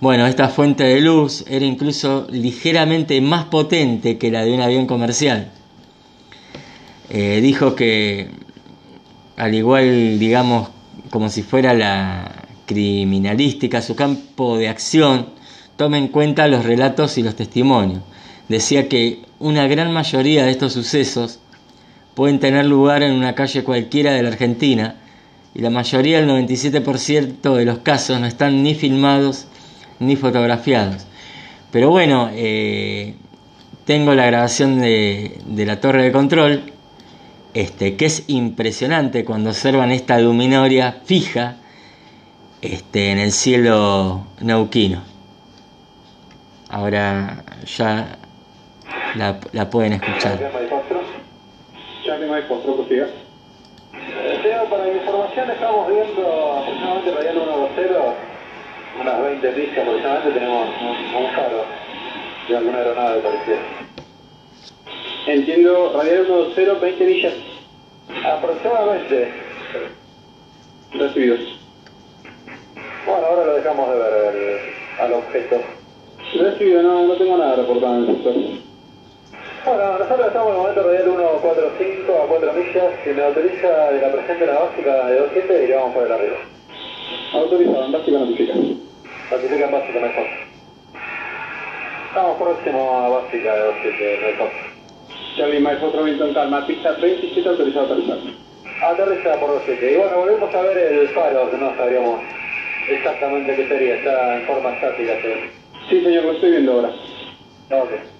Bueno, 0.02 0.26
esta 0.26 0.50
fuente 0.50 0.84
de 0.84 1.00
luz 1.00 1.46
era 1.48 1.64
incluso 1.64 2.26
ligeramente 2.32 3.22
más 3.22 3.46
potente 3.46 4.18
que 4.18 4.32
la 4.32 4.44
de 4.44 4.52
un 4.52 4.60
avión 4.60 4.88
comercial. 4.88 5.52
Eh, 7.12 7.40
dijo 7.40 7.76
que, 7.76 8.32
al 9.38 9.54
igual, 9.54 10.18
digamos, 10.18 10.70
como 11.12 11.30
si 11.30 11.44
fuera 11.44 11.76
la 11.76 12.48
criminalística, 12.66 13.84
su 13.84 13.96
campo 13.96 14.58
de 14.58 14.70
acción 14.70 15.28
toma 15.76 16.00
en 16.00 16.08
cuenta 16.08 16.48
los 16.48 16.66
relatos 16.66 17.20
y 17.20 17.22
los 17.22 17.36
testimonios. 17.36 18.02
Decía 18.50 18.90
que 18.90 19.22
una 19.38 19.68
gran 19.68 19.94
mayoría 19.94 20.46
de 20.46 20.52
estos 20.52 20.74
sucesos 20.74 21.42
pueden 22.16 22.40
tener 22.40 22.66
lugar 22.66 23.04
en 23.04 23.14
una 23.14 23.36
calle 23.36 23.64
cualquiera 23.64 24.14
de 24.14 24.24
la 24.24 24.30
Argentina 24.30 24.96
y 25.54 25.60
la 25.62 25.70
mayoría, 25.70 26.18
el 26.18 26.28
97% 26.28 27.56
de 27.56 27.66
los 27.66 27.80
casos, 27.80 28.20
no 28.20 28.26
están 28.26 28.64
ni 28.64 28.74
filmados 28.74 29.46
ni 30.02 30.16
fotografiados. 30.16 31.06
Pero 31.72 31.90
bueno, 31.90 32.30
eh, 32.34 33.16
tengo 33.86 34.14
la 34.14 34.26
grabación 34.26 34.82
de, 34.82 35.40
de, 35.46 35.66
la 35.66 35.80
torre 35.80 36.04
de 36.04 36.12
control, 36.12 36.64
este, 37.54 37.96
que 37.96 38.06
es 38.06 38.26
impresionante 38.28 39.24
cuando 39.24 39.52
observan 39.52 39.92
esta 39.92 40.20
luminoria 40.20 40.98
fija 41.06 41.56
este, 42.62 43.12
en 43.12 43.20
el 43.20 43.32
cielo 43.32 44.26
neuquino. 44.42 45.04
Ahora 46.70 47.44
ya 47.66 48.18
la, 49.16 49.40
la 49.54 49.70
pueden 49.70 49.94
escuchar. 49.94 50.40
Para 54.70 54.86
mi 54.86 54.92
información 55.00 55.52
estamos 55.52 55.88
viendo 55.90 56.54
aproximadamente 56.54 57.12
radial 57.12 57.36
120, 57.76 58.31
unas 59.00 59.24
20 59.24 59.52
millas 59.52 59.78
aproximadamente 59.78 60.32
tenemos 60.32 60.68
un, 60.68 61.36
faro 61.36 61.66
de 62.48 62.58
alguna 62.58 62.78
aeronave 62.78 63.22
parecida. 63.22 63.58
Entiendo, 65.28 65.94
radial 65.96 66.26
120, 66.26 66.86
20 66.86 67.06
millas. 67.06 67.34
Aproximadamente. 68.26 69.32
Recibidos. 70.94 71.40
Bueno, 73.06 73.26
ahora 73.26 73.46
lo 73.46 73.54
dejamos 73.56 73.90
de 73.90 73.98
ver 73.98 74.36
el, 74.36 75.04
al 75.04 75.14
objeto. 75.14 75.62
Recibido, 76.34 76.84
no, 76.84 77.08
no 77.08 77.14
tengo 77.16 77.38
nada 77.38 77.56
reportado 77.56 77.96
en 77.96 78.10
el 78.10 78.16
sector. 78.16 78.34
Bueno, 79.66 80.00
nosotros 80.00 80.28
estamos 80.28 80.48
en 80.48 80.54
el 80.54 80.62
momento 80.62 80.84
radial 80.84 81.04
145 81.04 82.14
a 82.14 82.28
4 82.28 82.54
millas. 82.54 82.84
Si 83.04 83.10
me 83.12 83.24
autoriza 83.24 83.92
de 83.92 84.02
la 84.02 84.12
presente 84.12 84.46
la 84.46 84.60
básica 84.60 85.06
de 85.08 85.20
27 85.22 85.64
y 85.64 85.68
le 85.68 85.76
vamos 85.76 85.94
por 85.94 86.06
el 86.06 86.12
arriba. 86.12 86.51
Autorizado, 87.34 87.86
en 87.86 87.92
básica 87.94 88.18
notifica. 88.18 88.54
Notifica 89.32 89.66
en 89.66 89.72
básica 89.72 90.00
mejor. 90.02 90.28
Estamos 92.08 92.38
próximo 92.42 92.92
a 92.92 93.10
básica 93.10 93.56
de 93.56 93.64
27 93.84 94.32
mejor. 94.32 94.50
Charlie 95.38 95.60
Mike, 95.62 95.86
otro 95.86 96.04
viento 96.04 96.28
en 96.28 96.34
calma. 96.34 96.68
Pista 96.68 96.92
27 96.92 97.48
autorizado 97.48 97.86
a 97.86 97.86
aterrizar. 97.86 98.18
Aterriza 98.84 99.40
por 99.40 99.50
27. 99.66 99.94
Y 99.94 99.98
bueno, 99.98 100.18
volvemos 100.18 100.54
a 100.54 100.62
ver 100.62 100.78
el 100.78 101.08
faro, 101.10 101.50
que 101.50 101.58
no 101.58 101.76
sabríamos 101.78 102.22
exactamente 102.90 103.56
qué 103.56 103.68
sería. 103.70 103.96
Está 103.96 104.38
en 104.38 104.46
forma 104.48 104.74
estática. 104.74 105.14
¿sí? 105.22 105.30
Sí, 105.90 106.04
señor, 106.04 106.26
lo 106.26 106.32
estoy 106.34 106.52
viendo 106.52 106.74
ahora. 106.74 106.90
Ok. 107.72 108.11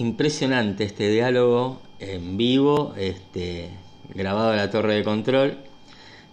Impresionante 0.00 0.84
este 0.84 1.10
diálogo 1.10 1.78
en 1.98 2.38
vivo, 2.38 2.94
este, 2.96 3.68
grabado 4.14 4.52
en 4.52 4.56
la 4.56 4.70
torre 4.70 4.94
de 4.94 5.04
control, 5.04 5.58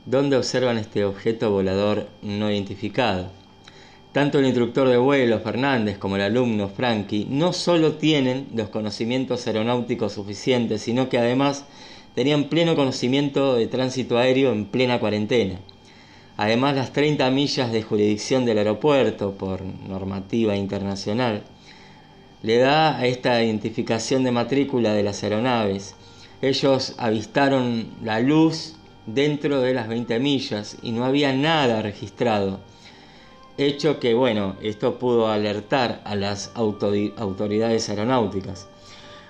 donde 0.05 0.37
observan 0.37 0.77
este 0.77 1.03
objeto 1.03 1.51
volador 1.51 2.07
no 2.21 2.49
identificado. 2.49 3.29
Tanto 4.13 4.39
el 4.39 4.45
instructor 4.45 4.87
de 4.87 4.95
vuelo, 4.95 5.41
Fernández, 5.41 5.97
como 5.97 6.15
el 6.15 6.21
alumno, 6.21 6.69
Frankie, 6.69 7.27
no 7.29 7.51
solo 7.51 7.95
tienen 7.95 8.47
los 8.55 8.69
conocimientos 8.69 9.45
aeronáuticos 9.47 10.13
suficientes, 10.13 10.81
sino 10.81 11.09
que 11.09 11.17
además 11.17 11.65
tenían 12.15 12.45
pleno 12.45 12.73
conocimiento 12.73 13.55
de 13.55 13.67
tránsito 13.67 14.17
aéreo 14.17 14.53
en 14.53 14.67
plena 14.67 14.97
cuarentena. 15.01 15.59
Además, 16.37 16.77
las 16.77 16.93
30 16.93 17.29
millas 17.31 17.73
de 17.73 17.83
jurisdicción 17.83 18.45
del 18.45 18.59
aeropuerto 18.59 19.33
por 19.33 19.61
normativa 19.61 20.55
internacional 20.55 21.43
le 22.43 22.59
da 22.59 23.05
esta 23.05 23.43
identificación 23.43 24.23
de 24.23 24.31
matrícula 24.31 24.93
de 24.93 25.03
las 25.03 25.23
aeronaves. 25.23 25.95
Ellos 26.41 26.93
avistaron 26.97 27.87
la 28.03 28.19
luz 28.19 28.75
dentro 29.07 29.61
de 29.61 29.73
las 29.73 29.87
20 29.87 30.19
millas 30.19 30.77
y 30.81 30.91
no 30.91 31.05
había 31.05 31.33
nada 31.33 31.81
registrado. 31.81 32.59
Hecho 33.57 33.99
que, 33.99 34.13
bueno, 34.13 34.55
esto 34.61 34.99
pudo 34.99 35.29
alertar 35.29 36.01
a 36.05 36.15
las 36.15 36.51
autoridades 36.53 37.89
aeronáuticas. 37.89 38.67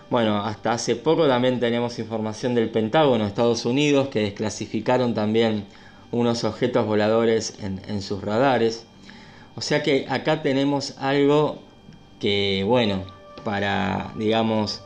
Bueno, 0.10 0.38
hasta 0.44 0.74
hace 0.74 0.98
poco 0.98 1.28
también 1.28 1.62
tenemos 1.62 2.00
información 2.00 2.56
del 2.56 2.70
Pentágono 2.70 3.26
Estados 3.26 3.66
Unidos 3.66 4.10
que 4.10 4.20
desclasificaron 4.22 5.14
también 5.14 5.66
unos 6.12 6.44
objetos 6.44 6.86
voladores 6.86 7.58
en, 7.62 7.82
en 7.88 8.02
sus 8.02 8.22
radares. 8.22 8.86
O 9.56 9.62
sea 9.62 9.82
que 9.82 10.06
acá 10.10 10.42
tenemos 10.42 10.96
algo 11.00 11.67
que, 12.20 12.64
bueno, 12.66 13.04
para, 13.44 14.14
digamos, 14.16 14.82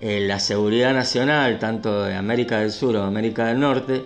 eh, 0.00 0.20
la 0.20 0.38
seguridad 0.38 0.92
nacional, 0.92 1.58
tanto 1.58 2.04
de 2.04 2.14
América 2.14 2.60
del 2.60 2.72
Sur 2.72 2.96
o 2.96 3.02
América 3.02 3.46
del 3.46 3.60
Norte, 3.60 4.04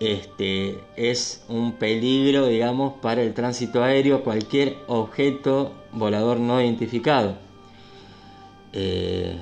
este, 0.00 0.78
es 0.96 1.44
un 1.48 1.72
peligro, 1.72 2.46
digamos, 2.46 2.94
para 3.02 3.22
el 3.22 3.34
tránsito 3.34 3.82
aéreo 3.82 4.22
cualquier 4.22 4.76
objeto 4.86 5.72
volador 5.92 6.38
no 6.38 6.60
identificado. 6.60 7.36
Eh, 8.72 9.36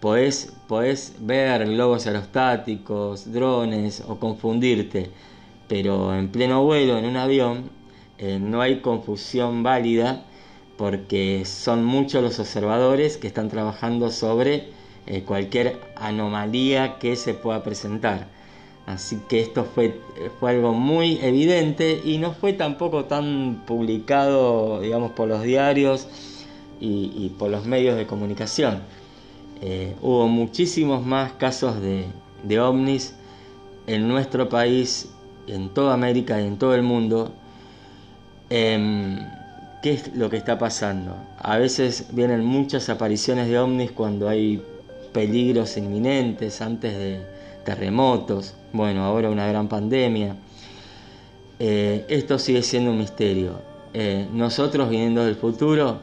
podés, 0.00 1.14
ver 1.20 1.66
globos 1.66 2.06
aerostáticos, 2.06 3.32
drones 3.32 4.02
o 4.06 4.18
confundirte, 4.18 5.10
pero 5.68 6.14
en 6.14 6.28
pleno 6.28 6.62
vuelo, 6.64 6.98
en 6.98 7.04
un 7.06 7.16
avión, 7.16 7.70
eh, 8.18 8.38
no 8.40 8.60
hay 8.60 8.80
confusión 8.80 9.62
válida 9.62 10.24
porque 10.76 11.44
son 11.44 11.84
muchos 11.84 12.22
los 12.22 12.38
observadores 12.38 13.16
que 13.16 13.26
están 13.26 13.48
trabajando 13.48 14.10
sobre 14.10 14.68
eh, 15.06 15.22
cualquier 15.22 15.80
anomalía 15.96 16.98
que 16.98 17.16
se 17.16 17.34
pueda 17.34 17.62
presentar. 17.62 18.28
Así 18.86 19.18
que 19.28 19.40
esto 19.40 19.64
fue, 19.64 20.00
fue 20.38 20.50
algo 20.50 20.72
muy 20.72 21.18
evidente 21.22 22.00
y 22.04 22.18
no 22.18 22.32
fue 22.32 22.52
tampoco 22.52 23.04
tan 23.04 23.62
publicado, 23.66 24.80
digamos, 24.80 25.12
por 25.12 25.28
los 25.28 25.42
diarios 25.42 26.08
y, 26.80 27.30
por 27.38 27.50
los 27.50 27.64
medios 27.64 27.96
de 27.96 28.06
comunicación. 28.06 28.80
Eh, 29.62 29.94
hubo 30.02 30.28
muchísimos 30.28 31.04
más 31.06 31.32
casos 31.32 31.80
de, 31.80 32.04
de 32.42 32.60
ovnis 32.60 33.14
en 33.86 34.06
nuestro 34.08 34.50
país, 34.50 35.08
en 35.46 35.70
toda 35.70 35.94
América 35.94 36.40
y 36.40 36.46
en 36.46 36.58
todo 36.58 36.74
el 36.74 36.82
mundo. 36.82 37.32
Em, 38.50 39.18
¿Qué 39.84 39.92
es 39.92 40.16
lo 40.16 40.30
que 40.30 40.38
está 40.38 40.58
pasando? 40.58 41.14
A 41.36 41.58
veces 41.58 42.06
vienen 42.12 42.42
muchas 42.42 42.88
apariciones 42.88 43.48
de 43.48 43.58
ovnis 43.58 43.92
cuando 43.92 44.30
hay 44.30 44.62
peligros 45.12 45.76
inminentes, 45.76 46.62
antes 46.62 46.96
de 46.96 47.20
terremotos, 47.66 48.54
bueno, 48.72 49.04
ahora 49.04 49.28
una 49.28 49.46
gran 49.46 49.68
pandemia. 49.68 50.36
Eh, 51.58 52.06
esto 52.08 52.38
sigue 52.38 52.62
siendo 52.62 52.92
un 52.92 52.98
misterio. 52.98 53.60
Eh, 53.92 54.26
nosotros 54.32 54.88
viniendo 54.88 55.22
del 55.22 55.34
futuro, 55.34 55.98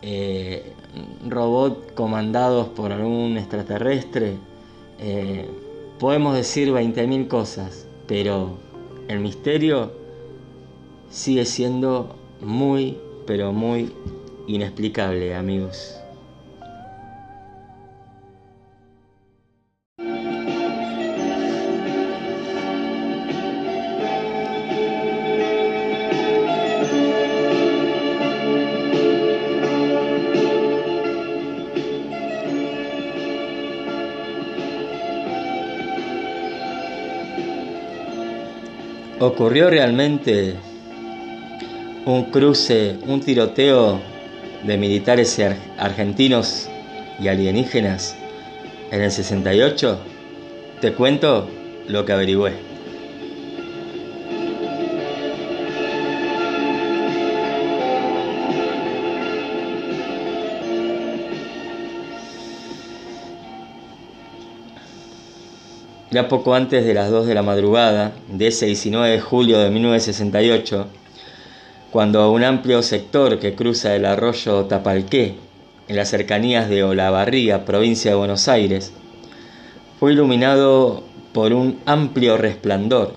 eh, 0.00 0.72
robots 1.28 1.90
comandados 1.94 2.68
por 2.68 2.92
algún 2.92 3.36
extraterrestre, 3.36 4.36
podemos 5.98 6.36
decir 6.36 6.70
20.000 6.70 7.26
cosas, 7.26 7.88
pero 8.06 8.56
el 9.08 9.18
misterio 9.18 9.90
sigue 11.10 11.44
siendo 11.44 12.22
muy, 12.44 12.98
pero 13.26 13.52
muy 13.52 13.92
inexplicable, 14.46 15.34
amigos. 15.34 16.00
¿Ocurrió 39.20 39.70
realmente 39.70 40.54
un 42.06 42.24
cruce, 42.30 42.96
un 43.06 43.20
tiroteo 43.20 44.00
de 44.62 44.76
militares 44.76 45.40
argentinos 45.78 46.68
y 47.18 47.28
alienígenas 47.28 48.16
en 48.90 49.02
el 49.02 49.10
68? 49.10 49.98
Te 50.80 50.92
cuento 50.92 51.48
lo 51.88 52.04
que 52.04 52.12
averigüé. 52.12 52.74
ya 66.14 66.28
poco 66.28 66.54
antes 66.54 66.86
de 66.86 66.94
las 66.94 67.10
2 67.10 67.26
de 67.26 67.34
la 67.34 67.42
madrugada 67.42 68.12
de 68.28 68.46
ese 68.46 68.66
19 68.66 69.10
de 69.10 69.20
julio 69.20 69.58
de 69.58 69.68
1968, 69.68 70.86
cuando 71.94 72.32
un 72.32 72.42
amplio 72.42 72.82
sector 72.82 73.38
que 73.38 73.54
cruza 73.54 73.94
el 73.94 74.04
arroyo 74.04 74.64
Tapalqué, 74.64 75.36
en 75.86 75.94
las 75.94 76.08
cercanías 76.08 76.68
de 76.68 76.82
Olavarría, 76.82 77.64
provincia 77.64 78.10
de 78.10 78.16
Buenos 78.16 78.48
Aires, 78.48 78.92
fue 80.00 80.12
iluminado 80.12 81.04
por 81.32 81.52
un 81.52 81.78
amplio 81.86 82.36
resplandor, 82.36 83.14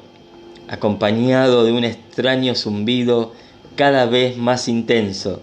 acompañado 0.68 1.66
de 1.66 1.72
un 1.72 1.86
extraño 1.86 2.54
zumbido 2.54 3.32
cada 3.76 4.06
vez 4.06 4.38
más 4.38 4.68
intenso. 4.68 5.42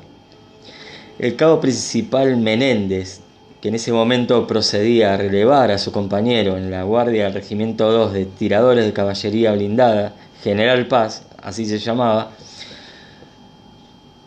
El 1.18 1.34
cabo 1.34 1.58
principal 1.58 2.36
Menéndez, 2.36 3.18
que 3.60 3.66
en 3.66 3.74
ese 3.74 3.90
momento 3.90 4.46
procedía 4.46 5.12
a 5.12 5.16
relevar 5.16 5.72
a 5.72 5.78
su 5.78 5.90
compañero 5.90 6.56
en 6.56 6.70
la 6.70 6.84
guardia 6.84 7.24
del 7.24 7.34
Regimiento 7.34 7.90
2 7.90 8.12
de 8.12 8.26
Tiradores 8.26 8.84
de 8.84 8.92
Caballería 8.92 9.50
Blindada, 9.50 10.14
General 10.44 10.86
Paz, 10.86 11.26
así 11.42 11.66
se 11.66 11.80
llamaba, 11.80 12.30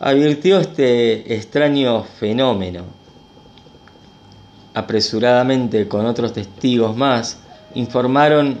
advirtió 0.00 0.60
este 0.60 1.34
extraño 1.34 2.04
fenómeno. 2.04 2.84
Apresuradamente, 4.74 5.88
con 5.88 6.06
otros 6.06 6.32
testigos 6.32 6.96
más, 6.96 7.38
informaron 7.74 8.60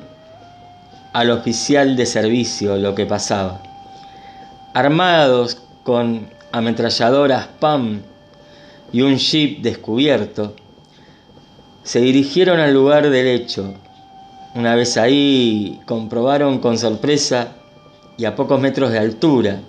al 1.12 1.30
oficial 1.30 1.96
de 1.96 2.06
servicio 2.06 2.76
lo 2.76 2.94
que 2.94 3.06
pasaba. 3.06 3.62
Armados 4.74 5.58
con 5.84 6.28
ametralladoras 6.50 7.46
PAM 7.60 8.02
y 8.92 9.02
un 9.02 9.16
jeep 9.16 9.60
descubierto, 9.62 10.54
se 11.84 12.00
dirigieron 12.00 12.58
al 12.58 12.74
lugar 12.74 13.08
del 13.10 13.26
hecho. 13.28 13.74
Una 14.54 14.74
vez 14.74 14.96
ahí 14.96 15.80
comprobaron 15.86 16.58
con 16.58 16.78
sorpresa 16.78 17.54
y 18.16 18.24
a 18.24 18.34
pocos 18.34 18.60
metros 18.60 18.90
de 18.90 18.98
altura 18.98 19.60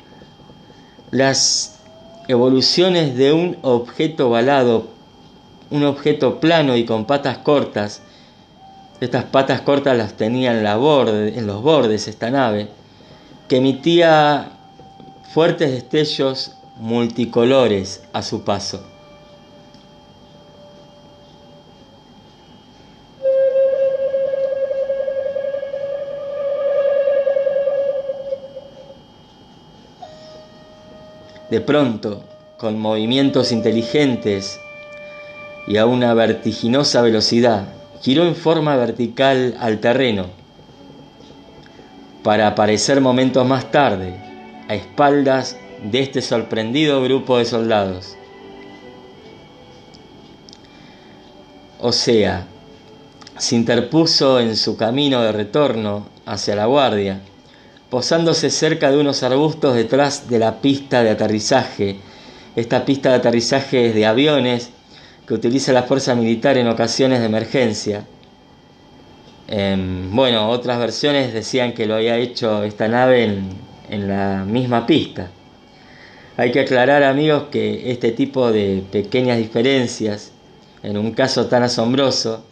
las 1.11 1.79
evoluciones 2.27 3.15
de 3.15 3.33
un 3.33 3.57
objeto 3.61 4.29
balado, 4.29 4.87
un 5.71 5.83
objeto 5.83 6.39
plano 6.39 6.75
y 6.75 6.85
con 6.85 7.05
patas 7.05 7.39
cortas. 7.39 8.01
Estas 9.01 9.23
patas 9.25 9.61
cortas 9.61 9.97
las 9.97 10.13
tenía 10.13 10.51
en, 10.51 10.65
en 10.65 11.47
los 11.47 11.61
bordes 11.61 12.07
esta 12.07 12.29
nave, 12.29 12.67
que 13.47 13.57
emitía 13.57 14.51
fuertes 15.33 15.71
destellos 15.71 16.53
multicolores 16.77 18.03
a 18.13 18.21
su 18.21 18.43
paso. 18.43 18.83
De 31.49 31.61
pronto, 31.61 32.23
con 32.57 32.77
movimientos 32.77 33.51
inteligentes 33.51 34.59
y 35.65 35.77
a 35.77 35.87
una 35.87 36.13
vertiginosa 36.13 37.01
velocidad, 37.01 37.69
giró 38.01 38.27
en 38.27 38.35
forma 38.35 38.75
vertical 38.75 39.55
al 39.59 39.79
terreno 39.79 40.27
para 42.23 42.47
aparecer 42.47 43.01
momentos 43.01 43.47
más 43.47 43.71
tarde 43.71 44.13
a 44.67 44.75
espaldas 44.75 45.57
de 45.83 46.01
este 46.01 46.21
sorprendido 46.21 47.01
grupo 47.01 47.39
de 47.39 47.45
soldados. 47.45 48.15
O 51.79 51.91
sea, 51.91 52.45
se 53.37 53.55
interpuso 53.55 54.39
en 54.39 54.55
su 54.55 54.77
camino 54.77 55.21
de 55.21 55.31
retorno 55.31 56.09
hacia 56.25 56.55
la 56.55 56.65
guardia 56.65 57.21
posándose 57.89 58.49
cerca 58.49 58.91
de 58.91 58.97
unos 58.97 59.23
arbustos 59.23 59.75
detrás 59.75 60.29
de 60.29 60.39
la 60.39 60.61
pista 60.61 61.03
de 61.03 61.09
aterrizaje. 61.09 61.97
Esta 62.55 62.85
pista 62.85 63.09
de 63.09 63.15
aterrizaje 63.15 63.87
es 63.87 63.95
de 63.95 64.05
aviones 64.05 64.71
que 65.27 65.33
utiliza 65.33 65.73
la 65.73 65.83
fuerza 65.83 66.15
militar 66.15 66.57
en 66.57 66.67
ocasiones 66.67 67.19
de 67.19 67.25
emergencia. 67.25 68.05
Em, 69.47 70.15
bueno, 70.15 70.49
otras 70.49 70.79
versiones 70.79 71.33
decían 71.33 71.73
que 71.73 71.87
lo 71.87 71.95
había 71.95 72.17
hecho 72.17 72.63
esta 72.63 72.87
nave 72.87 73.23
en, 73.23 73.49
en 73.89 74.07
la 74.07 74.45
misma 74.45 74.85
pista. 74.85 75.31
Hay 76.37 76.51
que 76.51 76.61
aclarar 76.61 77.03
amigos 77.03 77.43
que 77.51 77.91
este 77.91 78.11
tipo 78.11 78.51
de 78.51 78.83
pequeñas 78.91 79.37
diferencias, 79.37 80.31
en 80.83 80.97
un 80.97 81.11
caso 81.11 81.47
tan 81.47 81.63
asombroso, 81.63 82.45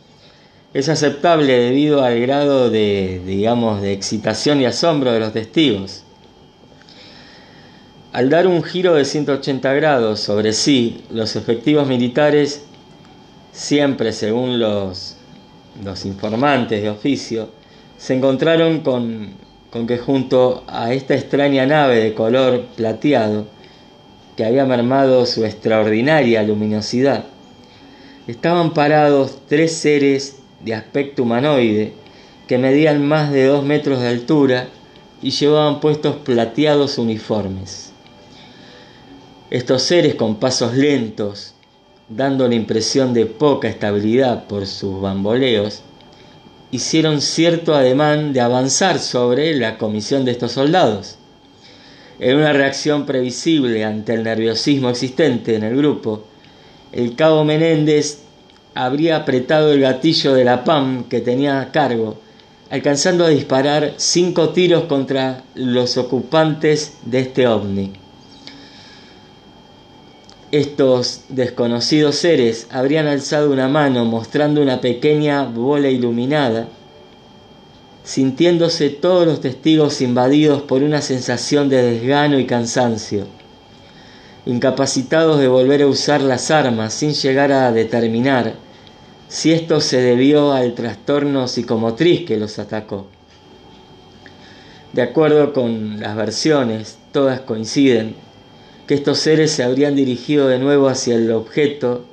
es 0.73 0.89
aceptable 0.89 1.58
debido 1.58 2.03
al 2.03 2.19
grado 2.19 2.69
de, 2.69 3.21
digamos, 3.25 3.82
de 3.82 3.93
excitación 3.93 4.62
y 4.62 4.65
asombro 4.65 5.12
de 5.13 5.19
los 5.19 5.34
testigos. 5.34 6.03
Al 8.12 8.30
dar 8.30 8.47
un 8.47 8.63
giro 8.63 8.95
de 8.95 9.06
180 9.06 9.73
grados 9.73 10.19
sobre 10.19 10.53
sí, 10.53 11.03
los 11.12 11.36
efectivos 11.36 11.88
militares, 11.88 12.65
siempre 13.51 14.12
según 14.12 14.60
los, 14.60 15.15
los 15.84 16.06
informantes 16.06 16.82
de 16.82 16.89
oficio, 16.89 17.49
se 17.97 18.15
encontraron 18.15 18.82
con, 18.82 19.32
con 19.71 19.88
que 19.88 19.97
junto 19.97 20.63
a 20.67 20.93
esta 20.93 21.15
extraña 21.15 21.65
nave 21.65 21.99
de 21.99 22.13
color 22.13 22.65
plateado, 22.75 23.45
que 24.36 24.45
había 24.45 24.65
mermado 24.65 25.25
su 25.25 25.45
extraordinaria 25.45 26.43
luminosidad, 26.43 27.25
estaban 28.27 28.73
parados 28.73 29.39
tres 29.47 29.73
seres 29.73 30.38
de 30.61 30.73
aspecto 30.73 31.23
humanoide 31.23 31.93
que 32.47 32.57
medían 32.57 33.05
más 33.07 33.31
de 33.31 33.45
dos 33.45 33.63
metros 33.63 34.01
de 34.01 34.07
altura 34.07 34.69
y 35.21 35.31
llevaban 35.31 35.79
puestos 35.79 36.15
plateados 36.17 36.97
uniformes. 36.97 37.91
Estos 39.49 39.83
seres 39.83 40.15
con 40.15 40.37
pasos 40.37 40.73
lentos, 40.73 41.53
dando 42.09 42.47
la 42.47 42.55
impresión 42.55 43.13
de 43.13 43.25
poca 43.25 43.67
estabilidad 43.67 44.47
por 44.47 44.65
sus 44.65 45.01
bamboleos, 45.01 45.81
hicieron 46.71 47.21
cierto 47.21 47.73
ademán 47.73 48.33
de 48.33 48.41
avanzar 48.41 48.99
sobre 48.99 49.55
la 49.55 49.77
comisión 49.77 50.25
de 50.25 50.31
estos 50.31 50.53
soldados. 50.53 51.17
En 52.19 52.37
una 52.37 52.51
reacción 52.51 53.05
previsible 53.05 53.85
ante 53.85 54.13
el 54.13 54.23
nerviosismo 54.23 54.89
existente 54.89 55.55
en 55.55 55.63
el 55.63 55.77
grupo, 55.77 56.23
el 56.91 57.15
cabo 57.15 57.43
Menéndez 57.43 58.26
habría 58.77 59.15
apretado 59.17 59.73
el 59.73 59.81
gatillo 59.81 60.35
de 60.35 60.43
la 60.43 60.63
PAM 60.63 61.05
que 61.05 61.19
tenía 61.19 61.61
a 61.61 61.71
cargo, 61.71 62.19
alcanzando 62.69 63.25
a 63.25 63.29
disparar 63.29 63.93
cinco 63.97 64.49
tiros 64.49 64.83
contra 64.83 65.43
los 65.55 65.97
ocupantes 65.97 66.97
de 67.03 67.21
este 67.21 67.47
ovni. 67.47 67.93
Estos 70.51 71.21
desconocidos 71.29 72.17
seres 72.17 72.67
habrían 72.69 73.07
alzado 73.07 73.51
una 73.51 73.67
mano 73.67 74.05
mostrando 74.05 74.61
una 74.61 74.79
pequeña 74.79 75.43
bola 75.43 75.89
iluminada, 75.89 76.67
sintiéndose 78.03 78.91
todos 78.91 79.25
los 79.25 79.41
testigos 79.41 80.01
invadidos 80.01 80.61
por 80.61 80.83
una 80.83 81.01
sensación 81.01 81.67
de 81.67 81.81
desgano 81.81 82.37
y 82.37 82.45
cansancio, 82.45 83.25
incapacitados 84.45 85.39
de 85.39 85.47
volver 85.47 85.81
a 85.81 85.87
usar 85.87 86.21
las 86.21 86.51
armas 86.51 86.93
sin 86.93 87.13
llegar 87.13 87.51
a 87.51 87.71
determinar 87.71 88.66
si 89.27 89.51
esto 89.51 89.81
se 89.81 90.01
debió 90.01 90.53
al 90.53 90.73
trastorno 90.73 91.47
psicomotriz 91.47 92.25
que 92.25 92.37
los 92.37 92.59
atacó. 92.59 93.07
De 94.93 95.01
acuerdo 95.01 95.53
con 95.53 95.99
las 95.99 96.15
versiones, 96.15 96.97
todas 97.11 97.41
coinciden 97.41 98.15
que 98.87 98.93
estos 98.93 99.19
seres 99.19 99.51
se 99.51 99.63
habrían 99.63 99.95
dirigido 99.95 100.47
de 100.47 100.59
nuevo 100.59 100.87
hacia 100.87 101.15
el 101.15 101.31
objeto 101.31 102.05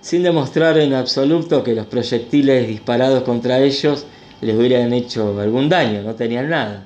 sin 0.00 0.22
demostrar 0.22 0.78
en 0.78 0.94
absoluto 0.94 1.62
que 1.64 1.74
los 1.74 1.86
proyectiles 1.86 2.68
disparados 2.68 3.22
contra 3.24 3.60
ellos 3.60 4.06
les 4.40 4.54
hubieran 4.54 4.92
hecho 4.92 5.40
algún 5.40 5.68
daño, 5.68 6.02
no 6.02 6.14
tenían 6.14 6.50
nada. 6.50 6.84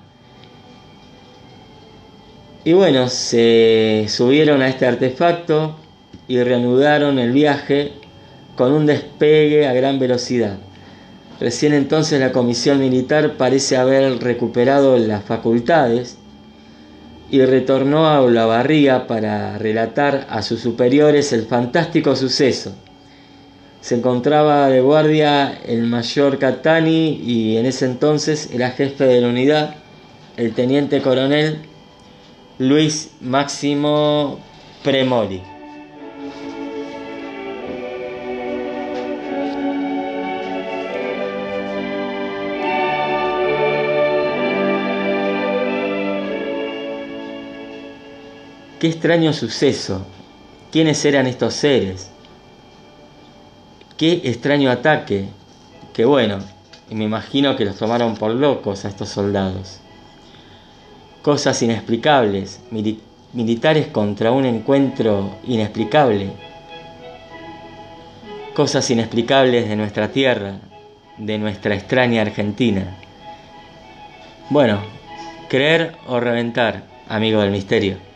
Y 2.64 2.72
bueno, 2.74 3.08
se 3.08 4.06
subieron 4.08 4.62
a 4.62 4.68
este 4.68 4.86
artefacto 4.86 5.76
y 6.28 6.42
reanudaron 6.42 7.18
el 7.18 7.32
viaje 7.32 7.92
con 8.58 8.72
un 8.72 8.86
despegue 8.86 9.68
a 9.68 9.72
gran 9.72 10.00
velocidad. 10.00 10.58
Recién 11.38 11.72
entonces 11.72 12.18
la 12.18 12.32
comisión 12.32 12.80
militar 12.80 13.36
parece 13.36 13.76
haber 13.76 14.18
recuperado 14.18 14.98
las 14.98 15.22
facultades 15.22 16.18
y 17.30 17.40
retornó 17.44 18.08
a 18.08 18.20
Olavarría 18.20 19.06
para 19.06 19.56
relatar 19.58 20.26
a 20.28 20.42
sus 20.42 20.60
superiores 20.60 21.32
el 21.32 21.46
fantástico 21.46 22.16
suceso. 22.16 22.74
Se 23.80 23.94
encontraba 23.94 24.68
de 24.68 24.80
guardia 24.80 25.60
el 25.64 25.84
mayor 25.84 26.40
Catani 26.40 27.20
y 27.24 27.58
en 27.58 27.66
ese 27.66 27.84
entonces 27.84 28.50
era 28.52 28.72
jefe 28.72 29.04
de 29.04 29.20
la 29.20 29.28
unidad, 29.28 29.76
el 30.36 30.52
teniente 30.52 31.00
coronel 31.00 31.60
Luis 32.58 33.12
Máximo 33.20 34.40
Premoli. 34.82 35.57
Qué 48.78 48.86
extraño 48.86 49.32
suceso. 49.32 50.06
¿Quiénes 50.70 51.04
eran 51.04 51.26
estos 51.26 51.54
seres? 51.54 52.10
Qué 53.96 54.20
extraño 54.22 54.70
ataque. 54.70 55.24
Que 55.92 56.04
bueno, 56.04 56.38
me 56.88 57.02
imagino 57.02 57.56
que 57.56 57.64
los 57.64 57.74
tomaron 57.74 58.14
por 58.14 58.30
locos 58.30 58.84
a 58.84 58.88
estos 58.88 59.08
soldados. 59.08 59.80
Cosas 61.22 61.60
inexplicables, 61.60 62.60
militares 63.32 63.88
contra 63.88 64.30
un 64.30 64.44
encuentro 64.44 65.38
inexplicable. 65.42 66.30
Cosas 68.54 68.88
inexplicables 68.90 69.68
de 69.68 69.74
nuestra 69.74 70.12
tierra, 70.12 70.54
de 71.16 71.36
nuestra 71.36 71.74
extraña 71.74 72.22
Argentina. 72.22 72.96
Bueno, 74.50 74.80
creer 75.48 75.96
o 76.06 76.20
reventar, 76.20 76.84
amigo 77.08 77.40
del 77.40 77.50
misterio. 77.50 78.06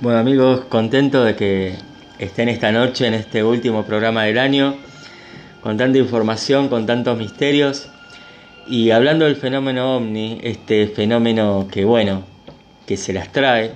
Bueno 0.00 0.20
amigos, 0.20 0.60
contento 0.66 1.24
de 1.24 1.34
que 1.34 1.74
estén 2.20 2.48
esta 2.48 2.70
noche 2.70 3.08
en 3.08 3.14
este 3.14 3.42
último 3.42 3.82
programa 3.84 4.22
del 4.22 4.38
año, 4.38 4.76
con 5.60 5.76
tanta 5.76 5.98
información, 5.98 6.68
con 6.68 6.86
tantos 6.86 7.18
misterios, 7.18 7.88
y 8.68 8.92
hablando 8.92 9.24
del 9.24 9.34
fenómeno 9.34 9.96
ovni, 9.96 10.38
este 10.44 10.86
fenómeno 10.86 11.66
que 11.68 11.84
bueno, 11.84 12.22
que 12.86 12.96
se 12.96 13.12
las 13.12 13.32
trae, 13.32 13.72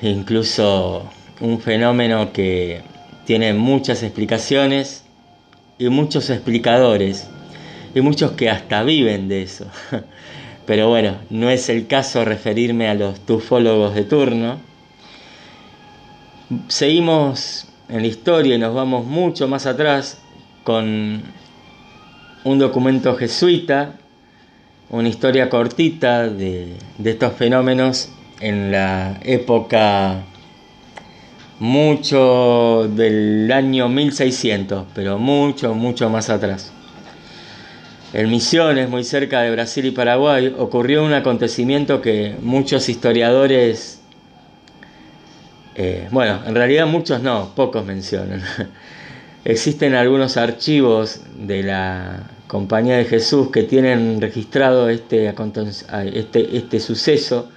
incluso 0.00 1.10
un 1.40 1.60
fenómeno 1.60 2.32
que 2.32 2.80
tiene 3.26 3.52
muchas 3.52 4.02
explicaciones 4.02 5.04
y 5.78 5.90
muchos 5.90 6.30
explicadores, 6.30 7.28
y 7.94 8.00
muchos 8.00 8.30
que 8.30 8.48
hasta 8.48 8.84
viven 8.84 9.28
de 9.28 9.42
eso. 9.42 9.66
Pero 10.66 10.88
bueno, 10.88 11.16
no 11.30 11.50
es 11.50 11.68
el 11.68 11.86
caso 11.86 12.24
referirme 12.24 12.88
a 12.88 12.94
los 12.94 13.20
tufólogos 13.20 13.94
de 13.94 14.04
turno. 14.04 14.58
Seguimos 16.68 17.66
en 17.88 18.02
la 18.02 18.06
historia 18.06 18.54
y 18.54 18.58
nos 18.58 18.74
vamos 18.74 19.04
mucho 19.04 19.48
más 19.48 19.66
atrás 19.66 20.22
con 20.64 21.22
un 22.44 22.58
documento 22.58 23.16
jesuita, 23.16 23.96
una 24.90 25.08
historia 25.08 25.48
cortita 25.48 26.28
de, 26.28 26.76
estos 27.02 27.32
fenómenos 27.34 28.10
en 28.40 28.70
la 28.70 29.18
época 29.22 30.24
mucho 31.58 32.88
del 32.94 33.50
año 33.52 33.88
1600, 33.88 34.86
pero 34.94 35.18
mucho, 35.18 35.74
mucho 35.74 36.10
más 36.10 36.28
atrás. 36.30 36.72
En 38.12 38.28
Misiones, 38.28 38.90
muy 38.90 39.04
cerca 39.04 39.40
de 39.40 39.50
Brasil 39.50 39.86
y 39.86 39.90
Paraguay, 39.90 40.54
ocurrió 40.58 41.02
un 41.02 41.14
acontecimiento 41.14 42.02
que 42.02 42.36
muchos 42.42 42.90
historiadores, 42.90 44.02
eh, 45.76 46.08
bueno, 46.10 46.40
en 46.46 46.54
realidad 46.54 46.86
muchos 46.86 47.22
no, 47.22 47.54
pocos 47.54 47.86
mencionan. 47.86 48.42
Existen 49.46 49.94
algunos 49.94 50.36
archivos 50.36 51.22
de 51.38 51.62
la 51.62 52.24
Compañía 52.48 52.98
de 52.98 53.06
Jesús 53.06 53.50
que 53.50 53.62
tienen 53.62 54.20
registrado 54.20 54.90
este, 54.90 55.34
este, 56.12 56.56
este 56.58 56.80
suceso, 56.80 57.48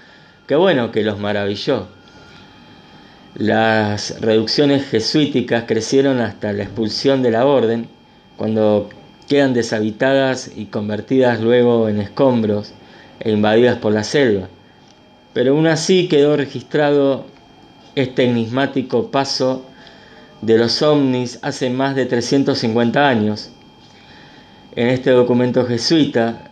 que 0.47 0.55
bueno, 0.55 0.89
que 0.89 1.03
los 1.03 1.19
maravilló. 1.19 1.89
Las 3.33 4.21
reducciones 4.21 4.87
jesuíticas 4.87 5.65
crecieron 5.67 6.21
hasta 6.21 6.53
la 6.53 6.63
expulsión 6.63 7.21
de 7.21 7.31
la 7.31 7.45
orden, 7.45 7.89
cuando 8.37 8.89
quedan 9.27 9.53
deshabitadas 9.53 10.51
y 10.55 10.65
convertidas 10.65 11.41
luego 11.41 11.89
en 11.89 11.99
escombros 11.99 12.73
e 13.19 13.31
invadidas 13.31 13.77
por 13.77 13.93
la 13.93 14.03
selva. 14.03 14.47
Pero 15.33 15.51
aún 15.53 15.67
así 15.67 16.07
quedó 16.07 16.37
registrado 16.37 17.25
este 17.95 18.25
enigmático 18.25 19.11
paso 19.11 19.65
de 20.41 20.57
los 20.57 20.81
ovnis 20.81 21.39
hace 21.41 21.69
más 21.69 21.95
de 21.95 22.05
350 22.05 23.07
años. 23.07 23.51
En 24.75 24.89
este 24.89 25.11
documento 25.11 25.65
jesuita, 25.65 26.51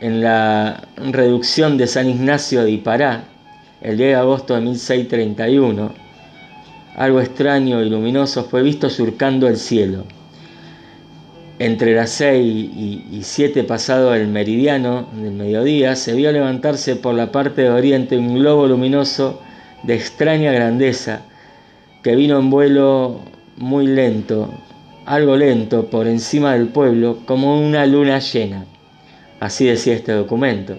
en 0.00 0.20
la 0.22 0.88
reducción 0.96 1.76
de 1.78 1.86
San 1.86 2.08
Ignacio 2.08 2.62
de 2.62 2.70
Ipará, 2.70 3.24
el 3.80 3.96
10 3.96 4.10
de 4.10 4.14
agosto 4.14 4.54
de 4.54 4.60
1631, 4.60 5.92
algo 6.96 7.20
extraño 7.20 7.82
y 7.82 7.90
luminoso 7.90 8.44
fue 8.44 8.62
visto 8.62 8.88
surcando 8.88 9.48
el 9.48 9.56
cielo 9.56 10.04
entre 11.58 11.94
las 11.94 12.10
seis 12.10 12.70
y 12.74 13.20
siete 13.22 13.64
pasado 13.64 14.14
el 14.14 14.28
meridiano 14.28 15.08
del 15.12 15.32
mediodía, 15.32 15.96
se 15.96 16.14
vio 16.14 16.30
levantarse 16.32 16.96
por 16.96 17.14
la 17.14 17.32
parte 17.32 17.62
de 17.62 17.70
oriente 17.70 18.18
un 18.18 18.34
globo 18.34 18.66
luminoso 18.66 19.40
de 19.82 19.94
extraña 19.94 20.52
grandeza 20.52 21.22
que 22.02 22.14
vino 22.14 22.38
en 22.38 22.50
vuelo 22.50 23.20
muy 23.56 23.86
lento, 23.86 24.52
algo 25.06 25.36
lento, 25.36 25.86
por 25.86 26.06
encima 26.06 26.52
del 26.52 26.68
pueblo, 26.68 27.18
como 27.24 27.58
una 27.58 27.86
luna 27.86 28.18
llena. 28.18 28.64
Así 29.40 29.66
decía 29.66 29.94
este 29.94 30.12
documento. 30.12 30.78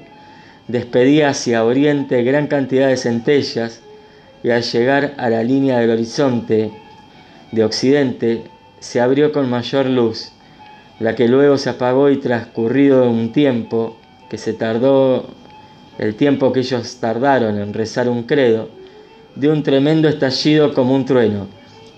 Despedía 0.68 1.30
hacia 1.30 1.64
oriente 1.64 2.24
gran 2.24 2.48
cantidad 2.48 2.90
de 2.90 2.98
centellas 2.98 3.82
y 4.44 4.52
al 4.52 4.64
llegar 4.64 5.16
a 5.18 5.30
la 5.30 5.44
línea 5.44 5.80
del 5.80 5.92
horizonte 5.92 6.72
de 7.52 7.64
occidente 7.64 8.44
se 8.80 9.00
abrió 9.00 9.32
con 9.32 9.50
mayor 9.50 9.88
luz 9.88 10.34
la 11.00 11.16
que 11.16 11.28
luego 11.28 11.58
se 11.58 11.70
apagó 11.70 12.10
y 12.10 12.18
transcurrido 12.18 13.10
un 13.10 13.32
tiempo, 13.32 13.98
que 14.30 14.38
se 14.38 14.54
tardó 14.54 15.26
el 15.98 16.16
tiempo 16.16 16.52
que 16.54 16.60
ellos 16.62 16.98
tardaron 17.00 17.60
en 17.60 17.74
rezar 17.74 18.10
un 18.10 18.24
credo, 18.24 18.70
dio 19.36 19.52
un 19.52 19.64
tremendo 19.64 20.08
estallido 20.08 20.74
como 20.74 20.96
un 20.96 21.06
trueno 21.06 21.48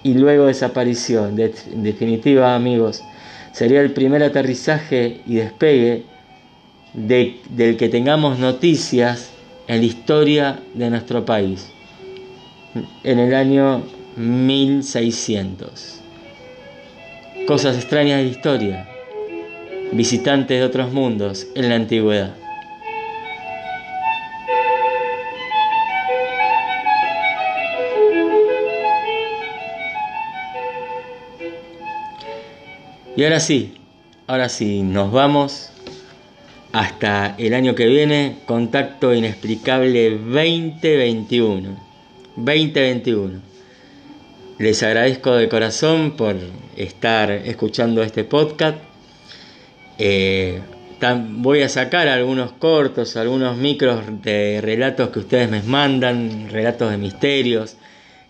y 0.03 0.13
luego 0.13 0.45
desapareció. 0.45 1.27
En 1.27 1.35
definitiva, 1.83 2.55
amigos, 2.55 3.03
sería 3.51 3.81
el 3.81 3.91
primer 3.91 4.23
aterrizaje 4.23 5.21
y 5.25 5.35
despegue 5.35 6.05
del 6.93 7.77
que 7.77 7.89
tengamos 7.89 8.39
noticias 8.39 9.31
en 9.67 9.79
la 9.79 9.85
historia 9.85 10.59
de 10.73 10.89
nuestro 10.89 11.25
país, 11.25 11.69
en 13.03 13.19
el 13.19 13.35
año 13.35 13.83
1600. 14.15 16.01
Cosas 17.47 17.75
extrañas 17.75 18.17
de 18.17 18.23
la 18.23 18.29
historia, 18.29 18.88
visitantes 19.91 20.59
de 20.59 20.65
otros 20.65 20.91
mundos 20.91 21.47
en 21.55 21.69
la 21.69 21.75
antigüedad. 21.75 22.35
Y 33.15 33.23
ahora 33.23 33.39
sí, 33.41 33.73
ahora 34.27 34.47
sí, 34.47 34.81
nos 34.81 35.11
vamos 35.11 35.71
hasta 36.71 37.35
el 37.37 37.53
año 37.53 37.75
que 37.75 37.87
viene, 37.87 38.37
Contacto 38.45 39.13
Inexplicable 39.13 40.11
2021. 40.11 41.77
2021. 42.37 43.41
Les 44.59 44.83
agradezco 44.83 45.33
de 45.33 45.49
corazón 45.49 46.11
por 46.11 46.37
estar 46.77 47.31
escuchando 47.31 48.03
este 48.03 48.23
podcast. 48.23 48.88
Eh, 50.01 50.61
voy 51.29 51.61
a 51.61 51.67
sacar 51.67 52.07
algunos 52.07 52.53
cortos, 52.53 53.17
algunos 53.17 53.57
micros 53.57 54.01
de 54.21 54.61
relatos 54.61 55.09
que 55.09 55.19
ustedes 55.19 55.49
me 55.49 55.61
mandan, 55.61 56.49
relatos 56.49 56.89
de 56.89 56.97
misterios, 56.97 57.75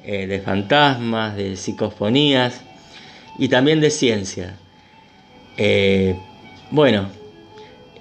eh, 0.04 0.26
de 0.26 0.40
fantasmas, 0.40 1.36
de 1.36 1.56
psicofonías 1.56 2.62
y 3.38 3.50
también 3.50 3.82
de 3.82 3.92
ciencia. 3.92 4.56
Eh, 5.58 6.16
bueno, 6.72 7.10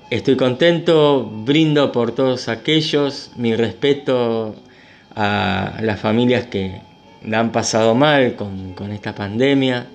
estoy 0.08 0.36
contento, 0.36 1.24
brindo 1.24 1.92
por 1.92 2.12
todos 2.14 2.48
aquellos, 2.48 3.32
mi 3.36 3.54
respeto 3.54 4.56
a 5.14 5.78
las 5.82 6.00
familias 6.00 6.46
que 6.46 6.80
la 7.22 7.40
han 7.40 7.52
pasado 7.52 7.94
mal 7.94 8.34
con, 8.34 8.72
con 8.72 8.92
esta 8.92 9.14
pandemia. 9.14 9.88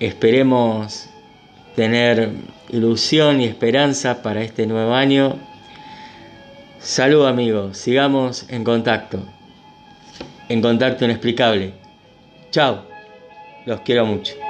Esperemos 0.00 1.08
tener 1.78 2.32
ilusión 2.70 3.40
y 3.40 3.44
esperanza 3.44 4.20
para 4.20 4.42
este 4.42 4.66
nuevo 4.66 4.94
año. 4.94 5.36
Salud 6.80 7.24
amigos, 7.24 7.78
sigamos 7.78 8.46
en 8.48 8.64
contacto, 8.64 9.20
en 10.48 10.60
contacto 10.60 11.04
inexplicable. 11.04 11.74
Chao, 12.50 12.84
los 13.64 13.82
quiero 13.82 14.04
mucho. 14.06 14.47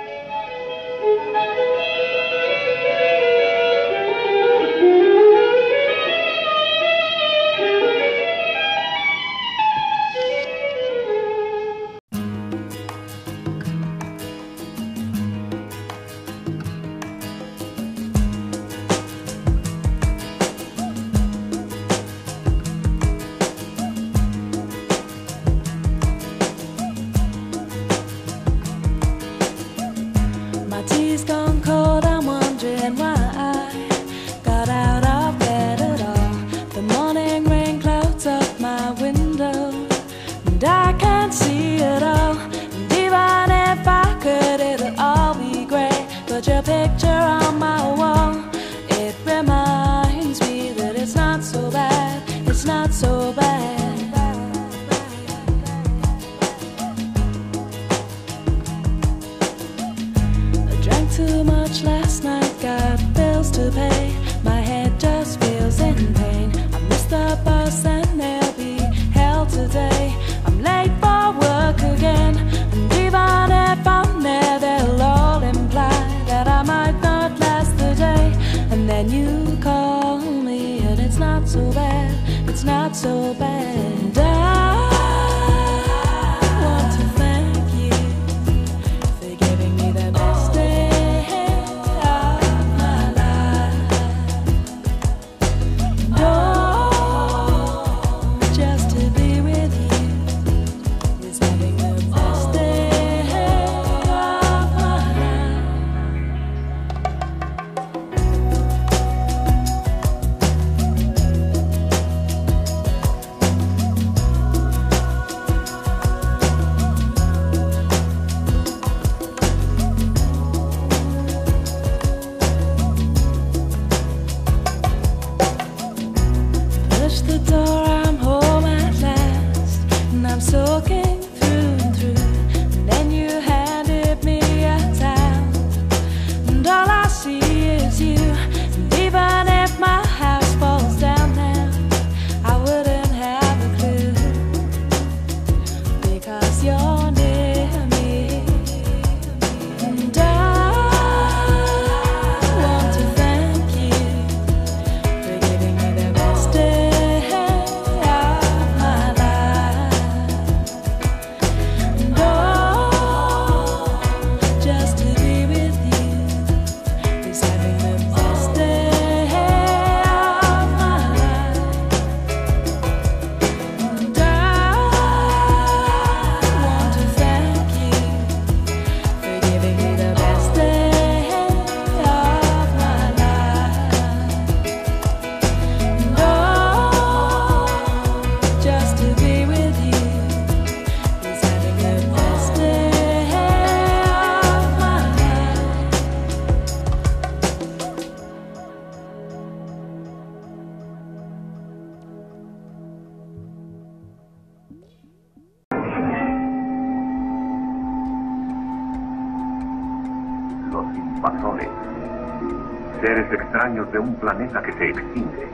De 213.92 213.98
un 213.98 214.14
planeta 214.16 214.62
que 214.62 214.72
se 214.72 214.90
extingue. 214.90 215.46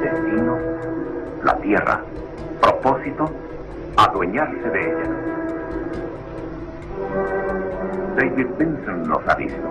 Destino, 0.00 0.56
la 1.42 1.56
Tierra. 1.58 2.00
Propósito, 2.60 3.30
adueñarse 3.96 4.70
de 4.70 4.80
ella. 4.80 5.10
David 8.16 8.46
Benson 8.58 9.08
nos 9.08 9.28
ha 9.28 9.34
visto. 9.34 9.68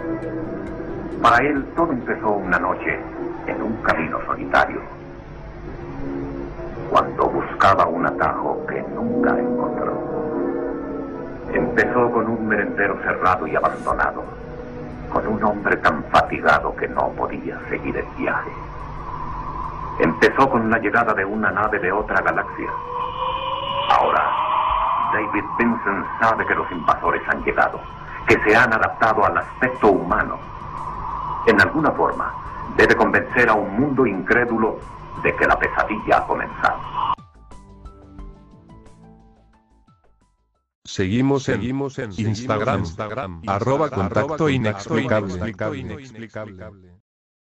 Para 1.22 1.38
él 1.45 1.66
todo 1.76 1.91
empezó 1.91 2.32
una 2.32 2.59
noche 2.59 2.99
en 3.47 3.61
un 3.61 3.74
camino 3.78 4.20
solitario, 4.26 4.82
cuando 6.89 7.30
buscaba 7.30 7.88
un 7.88 8.05
atajo 8.05 8.66
que 8.68 8.82
nunca 8.93 9.39
encontró. 9.39 9.93
Empezó 11.53 12.11
con 12.11 12.28
un 12.28 12.47
merendero 12.47 12.97
cerrado 13.03 13.47
y 13.47 13.55
abandonado, 13.55 14.24
con 15.14 15.28
un 15.28 15.43
hombre 15.43 15.78
tan 15.78 16.03
fatigado 16.05 16.76
que 16.76 16.88
no 16.88 17.09
podía 17.09 17.59
seguir 17.70 17.95
el 17.95 18.05
viaje. 18.18 18.51
Empezó 19.99 20.49
con 20.49 20.70
la 20.72 20.80
llegada 20.80 21.14
de 21.14 21.24
una 21.24 21.51
nave 21.51 21.78
de 21.78 21.91
otra 21.91 22.20
galaxia. 22.22 22.70
Ahora, 23.91 24.24
David 25.14 25.43
Vincent 25.59 26.05
sabe 26.20 26.45
que 26.47 26.55
los 26.55 26.70
invasores 26.72 27.22
han 27.30 27.43
llegado, 27.43 27.80
que 28.28 28.39
se 28.39 28.55
han 28.55 28.74
adaptado 28.74 29.24
al 29.24 29.38
aspecto 29.38 29.89
humano. 29.89 30.39
En 31.45 31.61
alguna 31.61 31.91
forma, 31.91 32.34
debe 32.76 32.95
convencer 32.95 33.49
a 33.49 33.53
un 33.53 33.80
mundo 33.80 34.07
incrédulo 34.07 34.80
de 35.22 35.36
que 35.36 35.45
la 35.45 35.57
pesadilla 35.59 36.18
ha 36.18 36.26
comenzado. 36.26 36.93
Seguimos 40.94 41.50
en, 41.50 41.56
Seguimos 41.56 41.98
en 41.98 42.12
Instagram, 42.20 42.82
Instagram, 42.82 43.41
arroba 43.48 43.89
contacto 43.89 44.48
inexplicable. 44.48 45.56